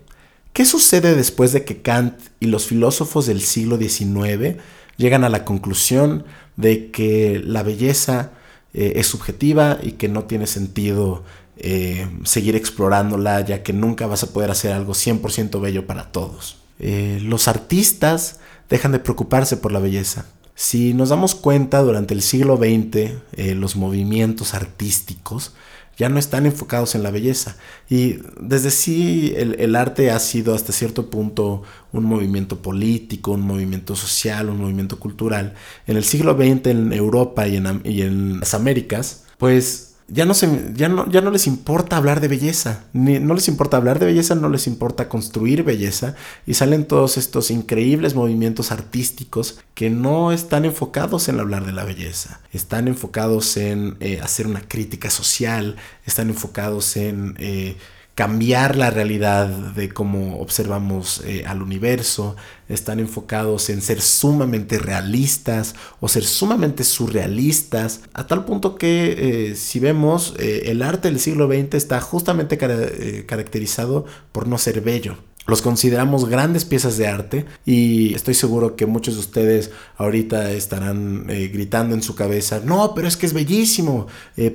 ¿qué 0.51 0.65
sucede 0.65 1.15
después 1.15 1.53
de 1.53 1.63
que 1.63 1.81
Kant 1.81 2.19
y 2.41 2.47
los 2.47 2.65
filósofos 2.65 3.27
del 3.27 3.41
siglo 3.41 3.77
XIX 3.77 4.57
llegan 4.97 5.23
a 5.23 5.29
la 5.29 5.45
conclusión 5.45 6.25
de 6.57 6.91
que 6.91 7.41
la 7.43 7.63
belleza 7.63 8.31
eh, 8.73 8.93
es 8.97 9.07
subjetiva 9.07 9.79
y 9.81 9.93
que 9.93 10.09
no 10.09 10.25
tiene 10.25 10.47
sentido 10.47 11.23
eh, 11.57 12.07
seguir 12.23 12.55
explorándola 12.55 13.41
ya 13.41 13.63
que 13.63 13.73
nunca 13.73 14.07
vas 14.07 14.23
a 14.23 14.33
poder 14.33 14.51
hacer 14.51 14.71
algo 14.71 14.93
100% 14.93 15.59
bello 15.61 15.85
para 15.87 16.11
todos. 16.11 16.57
Eh, 16.79 17.19
los 17.21 17.47
artistas 17.47 18.39
dejan 18.69 18.91
de 18.91 18.99
preocuparse 18.99 19.57
por 19.57 19.71
la 19.71 19.79
belleza. 19.79 20.25
Si 20.55 20.93
nos 20.93 21.09
damos 21.09 21.35
cuenta, 21.35 21.81
durante 21.81 22.13
el 22.13 22.21
siglo 22.21 22.57
XX, 22.57 23.11
los 23.55 23.75
movimientos 23.75 24.53
artísticos 24.53 25.53
ya 25.97 26.09
no 26.09 26.19
están 26.19 26.45
enfocados 26.45 26.95
en 26.95 27.03
la 27.03 27.11
belleza. 27.11 27.55
Y 27.89 28.19
desde 28.39 28.71
sí 28.71 29.33
el, 29.35 29.75
arte 29.75 30.11
ha 30.11 30.19
sido 30.19 30.53
hasta 30.53 30.73
cierto 30.73 31.09
punto 31.09 31.63
un 31.91 32.03
movimiento 32.03 32.61
político, 32.61 33.31
un 33.31 33.41
movimiento 33.41 33.95
social, 33.95 34.49
un 34.49 34.59
movimiento 34.59 34.99
cultural. 34.99 35.53
En 35.87 35.97
el 35.97 36.03
siglo 36.03 36.35
XX 36.35 36.67
en 36.67 36.93
Europa 36.93 37.47
y 37.47 37.55
en, 37.57 37.81
y 37.85 38.01
en 38.01 38.39
las 38.39 38.53
Américas, 38.53 39.23
pues 39.37 39.84
ya 40.07 40.25
no, 40.25 40.33
se, 40.33 40.71
ya, 40.75 40.87
no, 40.87 41.09
ya 41.09 41.21
no 41.21 41.31
les 41.31 41.47
importa 41.47 41.97
hablar 41.97 42.19
de 42.19 42.27
belleza, 42.27 42.85
Ni, 42.93 43.19
no 43.19 43.33
les 43.33 43.47
importa 43.47 43.77
hablar 43.77 43.97
de 43.99 44.05
belleza, 44.05 44.35
no 44.35 44.49
les 44.49 44.67
importa 44.67 45.09
construir 45.09 45.63
belleza 45.63 46.15
y 46.45 46.53
salen 46.53 46.85
todos 46.85 47.17
estos 47.17 47.49
increíbles 47.49 48.13
movimientos 48.13 48.71
artísticos 48.71 49.59
que 49.73 49.89
no 49.89 50.31
están 50.31 50.65
enfocados 50.65 51.27
en 51.27 51.39
hablar 51.39 51.65
de 51.65 51.71
la 51.71 51.85
belleza, 51.85 52.41
están 52.53 52.87
enfocados 52.87 53.57
en 53.57 53.97
eh, 53.99 54.19
hacer 54.21 54.45
una 54.45 54.61
crítica 54.61 55.09
social, 55.09 55.75
están 56.05 56.29
enfocados 56.29 56.97
en... 56.97 57.35
Eh, 57.39 57.77
cambiar 58.15 58.77
la 58.77 58.89
realidad 58.89 59.47
de 59.47 59.89
cómo 59.89 60.39
observamos 60.39 61.21
eh, 61.25 61.43
al 61.45 61.61
universo, 61.61 62.37
están 62.69 63.01
enfocados 63.01 63.69
en 63.69 63.81
ser 63.81 64.01
sumamente 64.01 64.79
realistas 64.79 65.75
o 65.99 66.07
ser 66.07 66.23
sumamente 66.23 66.85
surrealistas, 66.85 68.01
a 68.13 68.25
tal 68.25 68.45
punto 68.45 68.77
que 68.77 69.49
eh, 69.51 69.55
si 69.55 69.79
vemos 69.79 70.33
eh, 70.39 70.63
el 70.67 70.81
arte 70.81 71.09
del 71.09 71.19
siglo 71.19 71.47
XX 71.47 71.73
está 71.73 71.99
justamente 71.99 72.57
caracterizado 72.57 74.05
por 74.31 74.47
no 74.47 74.57
ser 74.57 74.79
bello. 74.79 75.17
Los 75.45 75.61
consideramos 75.61 76.27
grandes 76.27 76.65
piezas 76.65 76.97
de 76.97 77.07
arte 77.07 77.45
y 77.65 78.15
estoy 78.15 78.33
seguro 78.33 78.75
que 78.75 78.87
muchos 78.87 79.13
de 79.13 79.19
ustedes 79.19 79.71
ahorita 79.97 80.51
estarán 80.51 81.27
gritando 81.27 81.93
en 81.93 82.01
su 82.01 82.15
cabeza, 82.15 82.61
no, 82.65 82.95
pero 82.95 83.07
es 83.07 83.15
que 83.15 83.27
es 83.27 83.33
bellísimo, 83.33 84.07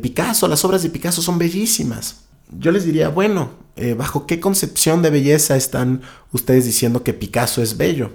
Picasso, 0.02 0.48
las 0.48 0.64
obras 0.64 0.82
de 0.82 0.90
Picasso 0.90 1.22
son 1.22 1.38
bellísimas 1.38 2.29
yo 2.50 2.72
les 2.72 2.84
diría, 2.84 3.08
bueno, 3.08 3.50
eh, 3.76 3.94
¿bajo 3.94 4.26
qué 4.26 4.40
concepción 4.40 5.02
de 5.02 5.10
belleza 5.10 5.56
están 5.56 6.02
ustedes 6.32 6.64
diciendo 6.64 7.02
que 7.02 7.14
Picasso 7.14 7.62
es 7.62 7.76
bello? 7.76 8.12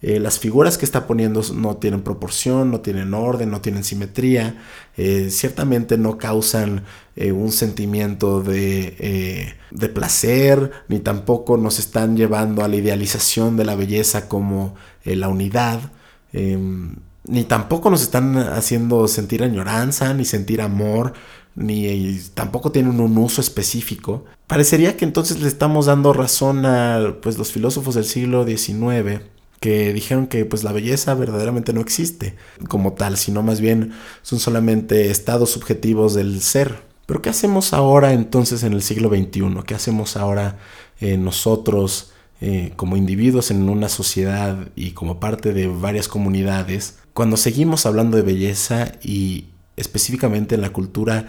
Eh, 0.00 0.18
las 0.18 0.38
figuras 0.40 0.78
que 0.78 0.84
está 0.84 1.06
poniendo 1.06 1.42
no 1.54 1.76
tienen 1.76 2.02
proporción, 2.02 2.70
no 2.70 2.80
tienen 2.80 3.14
orden, 3.14 3.50
no 3.50 3.60
tienen 3.60 3.84
simetría, 3.84 4.60
eh, 4.96 5.28
ciertamente 5.30 5.96
no 5.96 6.18
causan 6.18 6.84
un 7.16 7.52
sentimiento 7.52 8.42
de, 8.42 9.54
de, 9.70 9.88
placer, 9.90 10.72
ni 10.88 10.98
tampoco 10.98 11.58
nos 11.58 11.78
están 11.78 12.16
llevando 12.16 12.64
a 12.64 12.68
la 12.68 12.76
idealización 12.76 13.58
de 13.58 13.66
la 13.66 13.74
belleza 13.74 14.28
como 14.28 14.74
la 15.04 15.28
unidad, 15.28 15.92
em, 16.32 16.96
ni 17.24 17.44
tampoco 17.44 17.90
nos 17.90 18.02
están 18.02 18.38
haciendo 18.38 19.06
sentir 19.08 19.42
añoranza, 19.42 20.14
ni 20.14 20.24
sentir 20.24 20.62
amor, 20.62 21.12
ni 21.54 22.18
tampoco 22.34 22.72
tienen 22.72 23.00
un 23.00 23.16
uso 23.18 23.40
específico, 23.40 24.24
parecería 24.46 24.96
que 24.96 25.04
entonces 25.04 25.40
le 25.40 25.48
estamos 25.48 25.86
dando 25.86 26.12
razón 26.12 26.64
a 26.66 27.16
pues, 27.22 27.38
los 27.38 27.52
filósofos 27.52 27.94
del 27.94 28.04
siglo 28.04 28.46
XIX 28.46 29.22
que 29.60 29.92
dijeron 29.92 30.26
que 30.26 30.44
pues 30.44 30.64
la 30.64 30.72
belleza 30.72 31.14
verdaderamente 31.14 31.72
no 31.72 31.80
existe 31.80 32.34
como 32.68 32.94
tal, 32.94 33.16
sino 33.16 33.44
más 33.44 33.60
bien 33.60 33.92
son 34.22 34.40
solamente 34.40 35.10
estados 35.10 35.50
subjetivos 35.50 36.14
del 36.14 36.42
ser. 36.42 36.80
Pero 37.06 37.22
¿qué 37.22 37.30
hacemos 37.30 37.72
ahora 37.72 38.12
entonces 38.12 38.64
en 38.64 38.72
el 38.72 38.82
siglo 38.82 39.08
XXI? 39.08 39.62
¿Qué 39.64 39.74
hacemos 39.76 40.16
ahora 40.16 40.58
eh, 41.00 41.16
nosotros 41.16 42.12
eh, 42.40 42.72
como 42.74 42.96
individuos 42.96 43.52
en 43.52 43.68
una 43.68 43.88
sociedad 43.88 44.68
y 44.74 44.92
como 44.92 45.20
parte 45.20 45.52
de 45.52 45.68
varias 45.68 46.08
comunidades 46.08 46.98
cuando 47.12 47.36
seguimos 47.36 47.86
hablando 47.86 48.16
de 48.16 48.24
belleza 48.24 48.92
y 49.00 49.51
específicamente 49.76 50.54
en 50.54 50.60
la 50.60 50.72
cultura 50.72 51.26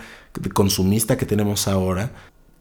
consumista 0.53 1.17
que 1.17 1.25
tenemos 1.25 1.67
ahora, 1.67 2.11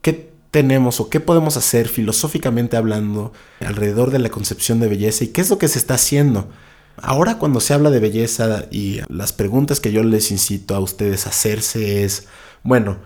¿qué 0.01 0.31
tenemos 0.51 0.99
o 0.99 1.09
qué 1.09 1.19
podemos 1.19 1.57
hacer 1.57 1.87
filosóficamente 1.87 2.77
hablando 2.77 3.33
alrededor 3.59 4.11
de 4.11 4.19
la 4.19 4.29
concepción 4.29 4.79
de 4.79 4.87
belleza 4.87 5.23
y 5.23 5.29
qué 5.29 5.41
es 5.41 5.49
lo 5.49 5.57
que 5.57 5.67
se 5.67 5.79
está 5.79 5.95
haciendo? 5.95 6.49
Ahora 6.97 7.39
cuando 7.39 7.59
se 7.59 7.73
habla 7.73 7.89
de 7.89 7.99
belleza 7.99 8.65
y 8.69 9.01
las 9.09 9.33
preguntas 9.33 9.79
que 9.79 9.91
yo 9.91 10.03
les 10.03 10.29
incito 10.29 10.75
a 10.75 10.79
ustedes 10.79 11.25
a 11.25 11.29
hacerse 11.29 12.03
es, 12.03 12.27
bueno, 12.61 12.97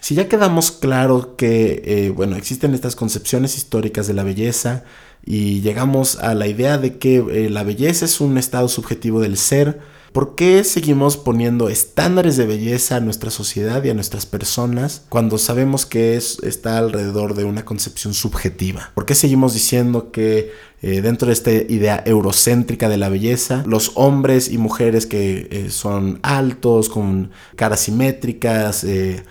si 0.00 0.14
ya 0.14 0.28
quedamos 0.28 0.70
claro 0.70 1.36
que, 1.36 1.82
eh, 1.84 2.10
bueno, 2.10 2.36
existen 2.36 2.74
estas 2.74 2.96
concepciones 2.96 3.56
históricas 3.56 4.06
de 4.06 4.14
la 4.14 4.22
belleza 4.22 4.84
y 5.24 5.60
llegamos 5.60 6.16
a 6.16 6.34
la 6.34 6.46
idea 6.46 6.78
de 6.78 6.98
que 6.98 7.16
eh, 7.16 7.50
la 7.50 7.62
belleza 7.62 8.04
es 8.04 8.20
un 8.20 8.38
estado 8.38 8.68
subjetivo 8.68 9.20
del 9.20 9.36
ser, 9.36 9.80
¿Por 10.12 10.34
qué 10.34 10.64
seguimos 10.64 11.18
poniendo 11.18 11.68
estándares 11.68 12.36
de 12.36 12.46
belleza 12.46 12.96
a 12.96 13.00
nuestra 13.00 13.30
sociedad 13.30 13.84
y 13.84 13.90
a 13.90 13.94
nuestras 13.94 14.24
personas 14.24 15.02
cuando 15.08 15.36
sabemos 15.36 15.84
que 15.84 16.16
es, 16.16 16.38
está 16.42 16.78
alrededor 16.78 17.34
de 17.34 17.44
una 17.44 17.64
concepción 17.64 18.14
subjetiva? 18.14 18.90
¿Por 18.94 19.04
qué 19.04 19.14
seguimos 19.14 19.52
diciendo 19.52 20.10
que 20.10 20.50
eh, 20.80 21.02
dentro 21.02 21.26
de 21.26 21.34
esta 21.34 21.52
idea 21.52 22.02
eurocéntrica 22.06 22.88
de 22.88 22.96
la 22.96 23.10
belleza, 23.10 23.62
los 23.66 23.92
hombres 23.96 24.50
y 24.50 24.56
mujeres 24.56 25.06
que 25.06 25.48
eh, 25.50 25.70
son 25.70 26.20
altos, 26.22 26.88
con 26.88 27.30
caras 27.56 27.80
simétricas, 27.80 28.84
eh, 28.84 29.24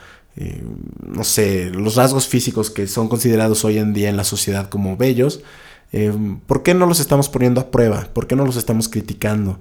no 1.04 1.24
sé, 1.24 1.72
los 1.72 1.96
rasgos 1.96 2.28
físicos 2.28 2.70
que 2.70 2.86
son 2.86 3.08
considerados 3.08 3.66
hoy 3.66 3.80
en 3.80 3.94
día 3.94 4.10
en 4.10 4.18
la 4.18 4.24
sociedad 4.24 4.70
como 4.70 4.96
bellos, 4.96 5.42
¿por 6.46 6.62
qué 6.62 6.76
no 6.76 6.86
los 6.86 7.00
estamos 7.00 7.28
poniendo 7.28 7.60
a 7.60 7.72
prueba? 7.72 8.08
¿Por 8.14 8.28
qué 8.28 8.36
no 8.36 8.46
los 8.46 8.56
estamos 8.56 8.88
criticando? 8.88 9.58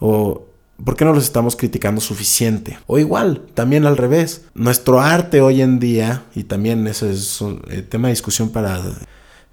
O 0.00 0.46
¿Por 0.84 0.96
qué 0.96 1.04
no 1.04 1.14
los 1.14 1.24
estamos 1.24 1.56
criticando 1.56 2.00
suficiente? 2.00 2.78
O 2.86 2.98
igual, 2.98 3.46
también 3.54 3.86
al 3.86 3.96
revés. 3.96 4.42
Nuestro 4.54 5.00
arte 5.00 5.40
hoy 5.40 5.62
en 5.62 5.78
día, 5.78 6.24
y 6.34 6.44
también 6.44 6.86
eso 6.86 7.08
es 7.08 7.40
un 7.40 7.62
eh, 7.70 7.82
tema 7.82 8.08
de 8.08 8.12
discusión 8.12 8.50
para 8.50 8.82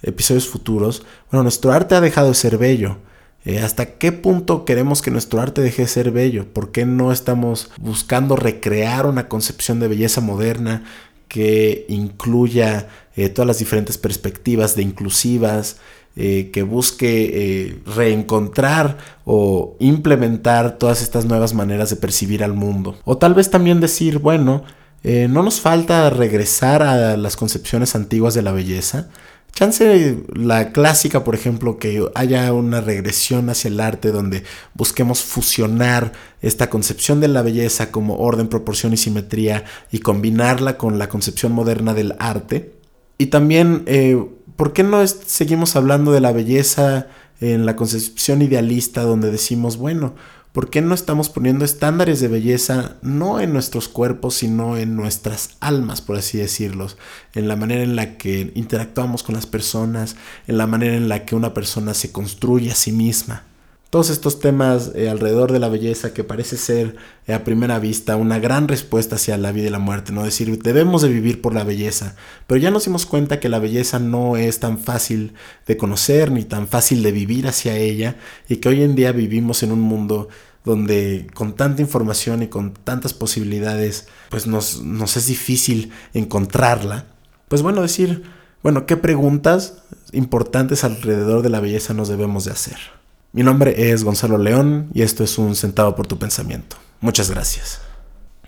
episodios 0.01 0.47
futuros, 0.47 1.03
bueno, 1.31 1.43
nuestro 1.43 1.71
arte 1.71 1.95
ha 1.95 2.01
dejado 2.01 2.27
de 2.27 2.33
ser 2.33 2.57
bello. 2.57 2.97
Eh, 3.45 3.59
¿Hasta 3.59 3.97
qué 3.97 4.11
punto 4.11 4.63
queremos 4.65 5.01
que 5.01 5.11
nuestro 5.11 5.41
arte 5.41 5.61
deje 5.61 5.83
de 5.83 5.87
ser 5.87 6.11
bello? 6.11 6.51
¿Por 6.51 6.71
qué 6.71 6.85
no 6.85 7.11
estamos 7.11 7.71
buscando 7.77 8.35
recrear 8.35 9.05
una 9.05 9.27
concepción 9.27 9.79
de 9.79 9.87
belleza 9.87 10.21
moderna 10.21 10.83
que 11.27 11.85
incluya 11.89 12.87
eh, 13.15 13.29
todas 13.29 13.47
las 13.47 13.59
diferentes 13.59 13.97
perspectivas 13.97 14.75
de 14.75 14.83
inclusivas, 14.83 15.77
eh, 16.15 16.51
que 16.51 16.63
busque 16.63 17.31
eh, 17.33 17.79
reencontrar 17.85 18.97
o 19.25 19.75
implementar 19.79 20.77
todas 20.77 21.01
estas 21.01 21.25
nuevas 21.25 21.53
maneras 21.53 21.89
de 21.89 21.95
percibir 21.95 22.43
al 22.43 22.53
mundo. 22.53 22.97
O 23.05 23.17
tal 23.17 23.33
vez 23.33 23.49
también 23.49 23.79
decir, 23.79 24.19
bueno, 24.19 24.63
no 25.03 25.43
nos 25.43 25.59
falta 25.59 26.09
regresar 26.09 26.81
a 26.81 27.17
las 27.17 27.35
concepciones 27.35 27.93
antiguas 27.93 28.33
de 28.35 28.41
la 28.41 28.53
belleza, 28.53 29.09
Chance 29.53 30.23
la 30.33 30.71
clásica, 30.71 31.23
por 31.23 31.35
ejemplo, 31.35 31.77
que 31.77 32.03
haya 32.15 32.51
una 32.53 32.81
regresión 32.81 33.51
hacia 33.51 33.67
el 33.67 33.79
arte 33.79 34.11
donde 34.11 34.43
busquemos 34.73 35.21
fusionar 35.21 36.11
esta 36.41 36.71
concepción 36.71 37.21
de 37.21 37.27
la 37.27 37.43
belleza 37.43 37.91
como 37.91 38.17
orden, 38.17 38.47
proporción 38.47 38.93
y 38.93 38.97
simetría 38.97 39.63
y 39.91 39.99
combinarla 39.99 40.75
con 40.77 40.97
la 40.97 41.07
concepción 41.07 41.51
moderna 41.51 41.93
del 41.93 42.15
arte. 42.17 42.73
Y 43.19 43.27
también, 43.27 43.83
eh, 43.85 44.17
¿por 44.63 44.71
qué 44.71 44.83
no 44.83 45.05
seguimos 45.05 45.75
hablando 45.75 46.13
de 46.13 46.21
la 46.21 46.31
belleza 46.31 47.07
en 47.41 47.65
la 47.65 47.75
concepción 47.75 48.41
idealista 48.41 49.03
donde 49.03 49.29
decimos, 49.29 49.75
bueno, 49.75 50.15
¿Por 50.53 50.69
qué 50.69 50.81
no 50.81 50.93
estamos 50.93 51.29
poniendo 51.29 51.65
estándares 51.65 52.21
de 52.21 52.27
belleza 52.27 52.97
no 53.01 53.39
en 53.39 53.51
nuestros 53.51 53.89
cuerpos, 53.89 54.35
sino 54.35 54.77
en 54.77 54.95
nuestras 54.95 55.57
almas, 55.59 55.99
por 55.99 56.15
así 56.15 56.37
decirlo? 56.37 56.87
En 57.33 57.47
la 57.47 57.55
manera 57.55 57.83
en 57.83 57.95
la 57.95 58.17
que 58.17 58.51
interactuamos 58.53 59.23
con 59.23 59.33
las 59.33 59.47
personas, 59.47 60.15
en 60.47 60.59
la 60.59 60.67
manera 60.67 60.95
en 60.95 61.09
la 61.09 61.25
que 61.25 61.35
una 61.35 61.55
persona 61.55 61.95
se 61.95 62.11
construye 62.11 62.71
a 62.71 62.75
sí 62.75 62.91
misma 62.91 63.45
todos 63.93 64.09
estos 64.09 64.39
temas 64.39 64.93
eh, 64.95 65.07
alrededor 65.07 65.51
de 65.51 65.59
la 65.59 65.69
belleza 65.69 66.15
que 66.15 66.23
parece 66.23 66.57
ser 66.57 66.95
eh, 67.27 67.33
a 67.35 67.43
primera 67.43 67.77
vista 67.77 68.15
una 68.15 68.39
gran 68.39 68.67
respuesta 68.67 69.17
hacia 69.17 69.37
la 69.37 69.51
vida 69.51 69.67
y 69.67 69.69
la 69.69 69.77
muerte, 69.77 70.11
¿no? 70.11 70.23
Decir, 70.23 70.63
debemos 70.63 71.03
de 71.03 71.09
vivir 71.09 71.43
por 71.43 71.53
la 71.53 71.63
belleza, 71.63 72.15
pero 72.47 72.59
ya 72.59 72.71
nos 72.71 72.85
dimos 72.85 73.05
cuenta 73.05 73.39
que 73.39 73.49
la 73.49 73.59
belleza 73.59 73.99
no 73.99 74.35
es 74.35 74.59
tan 74.59 74.79
fácil 74.79 75.35
de 75.67 75.77
conocer 75.77 76.31
ni 76.31 76.43
tan 76.43 76.67
fácil 76.67 77.03
de 77.03 77.11
vivir 77.11 77.47
hacia 77.47 77.77
ella 77.77 78.15
y 78.49 78.55
que 78.55 78.69
hoy 78.69 78.81
en 78.81 78.95
día 78.95 79.11
vivimos 79.11 79.61
en 79.61 79.71
un 79.71 79.81
mundo 79.81 80.27
donde 80.65 81.27
con 81.35 81.55
tanta 81.55 81.83
información 81.83 82.41
y 82.41 82.47
con 82.47 82.73
tantas 82.73 83.13
posibilidades, 83.13 84.07
pues 84.31 84.47
nos, 84.47 84.81
nos 84.81 85.17
es 85.17 85.27
difícil 85.27 85.91
encontrarla. 86.15 87.05
Pues 87.47 87.61
bueno, 87.61 87.83
decir, 87.83 88.23
bueno, 88.63 88.87
¿qué 88.87 88.97
preguntas 88.97 89.83
importantes 90.13 90.83
alrededor 90.83 91.43
de 91.43 91.49
la 91.49 91.59
belleza 91.59 91.93
nos 91.93 92.07
debemos 92.07 92.45
de 92.45 92.53
hacer? 92.53 93.02
Mi 93.35 93.41
nombre 93.41 93.89
es 93.91 94.03
Gonzalo 94.03 94.37
León 94.37 94.89
y 94.93 95.01
esto 95.01 95.23
es 95.23 95.39
un 95.39 95.55
centavo 95.55 95.95
por 95.95 96.05
tu 96.05 96.19
pensamiento. 96.19 96.75
Muchas 97.01 97.31
gracias. 97.31 97.81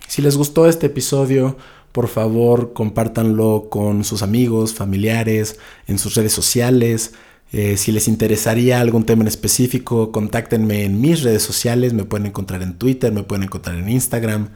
Si 0.08 0.22
les 0.22 0.38
gustó 0.38 0.68
este 0.68 0.86
episodio, 0.86 1.58
por 1.92 2.08
favor 2.08 2.74
compártanlo 2.74 3.66
con 3.72 4.04
sus 4.04 4.22
amigos, 4.22 4.76
familiares, 4.76 5.58
en 5.88 5.98
sus 5.98 6.14
redes 6.14 6.34
sociales. 6.34 7.14
Eh, 7.52 7.78
si 7.78 7.92
les 7.92 8.08
interesaría 8.08 8.80
algún 8.80 9.08
tema 9.08 9.24
en 9.24 9.28
específico, 9.28 10.12
contáctenme 10.12 10.84
en 10.84 11.02
mis 11.02 11.24
redes 11.24 11.42
sociales. 11.42 11.94
Me 11.96 12.04
pueden 12.04 12.28
encontrar 12.28 12.62
en 12.62 12.78
Twitter, 12.78 13.12
me 13.12 13.24
pueden 13.24 13.46
encontrar 13.46 13.78
en 13.78 13.90
Instagram, 13.90 14.50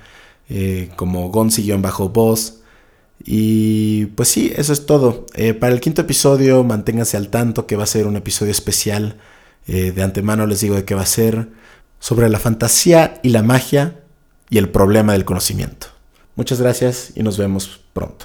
eh, 0.47 0.91
como 0.95 1.31
gonzi-voz. 1.31 2.59
Y 3.25 4.05
pues 4.15 4.29
sí, 4.29 4.53
eso 4.55 4.73
es 4.73 4.85
todo. 4.85 5.25
Eh, 5.33 5.55
para 5.55 5.73
el 5.73 5.81
quinto 5.81 6.01
episodio, 6.01 6.63
manténganse 6.63 7.17
al 7.17 7.29
tanto 7.29 7.65
que 7.65 7.75
va 7.75 7.85
a 7.85 7.87
ser 7.87 8.05
un 8.05 8.15
episodio 8.15 8.51
especial 8.51 9.17
eh, 9.69 9.91
de 9.91 10.01
antemano 10.01 10.47
les 10.47 10.61
digo 10.61 10.75
de 10.75 10.83
qué 10.83 10.95
va 10.95 11.03
a 11.03 11.05
ser 11.05 11.49
sobre 11.99 12.27
la 12.29 12.39
fantasía 12.39 13.19
y 13.21 13.29
la 13.29 13.43
magia 13.43 13.99
y 14.49 14.57
el 14.57 14.69
problema 14.69 15.13
del 15.13 15.25
conocimiento. 15.25 15.87
Muchas 16.35 16.59
gracias 16.59 17.11
y 17.15 17.21
nos 17.21 17.37
vemos 17.37 17.79
pronto. 17.93 18.17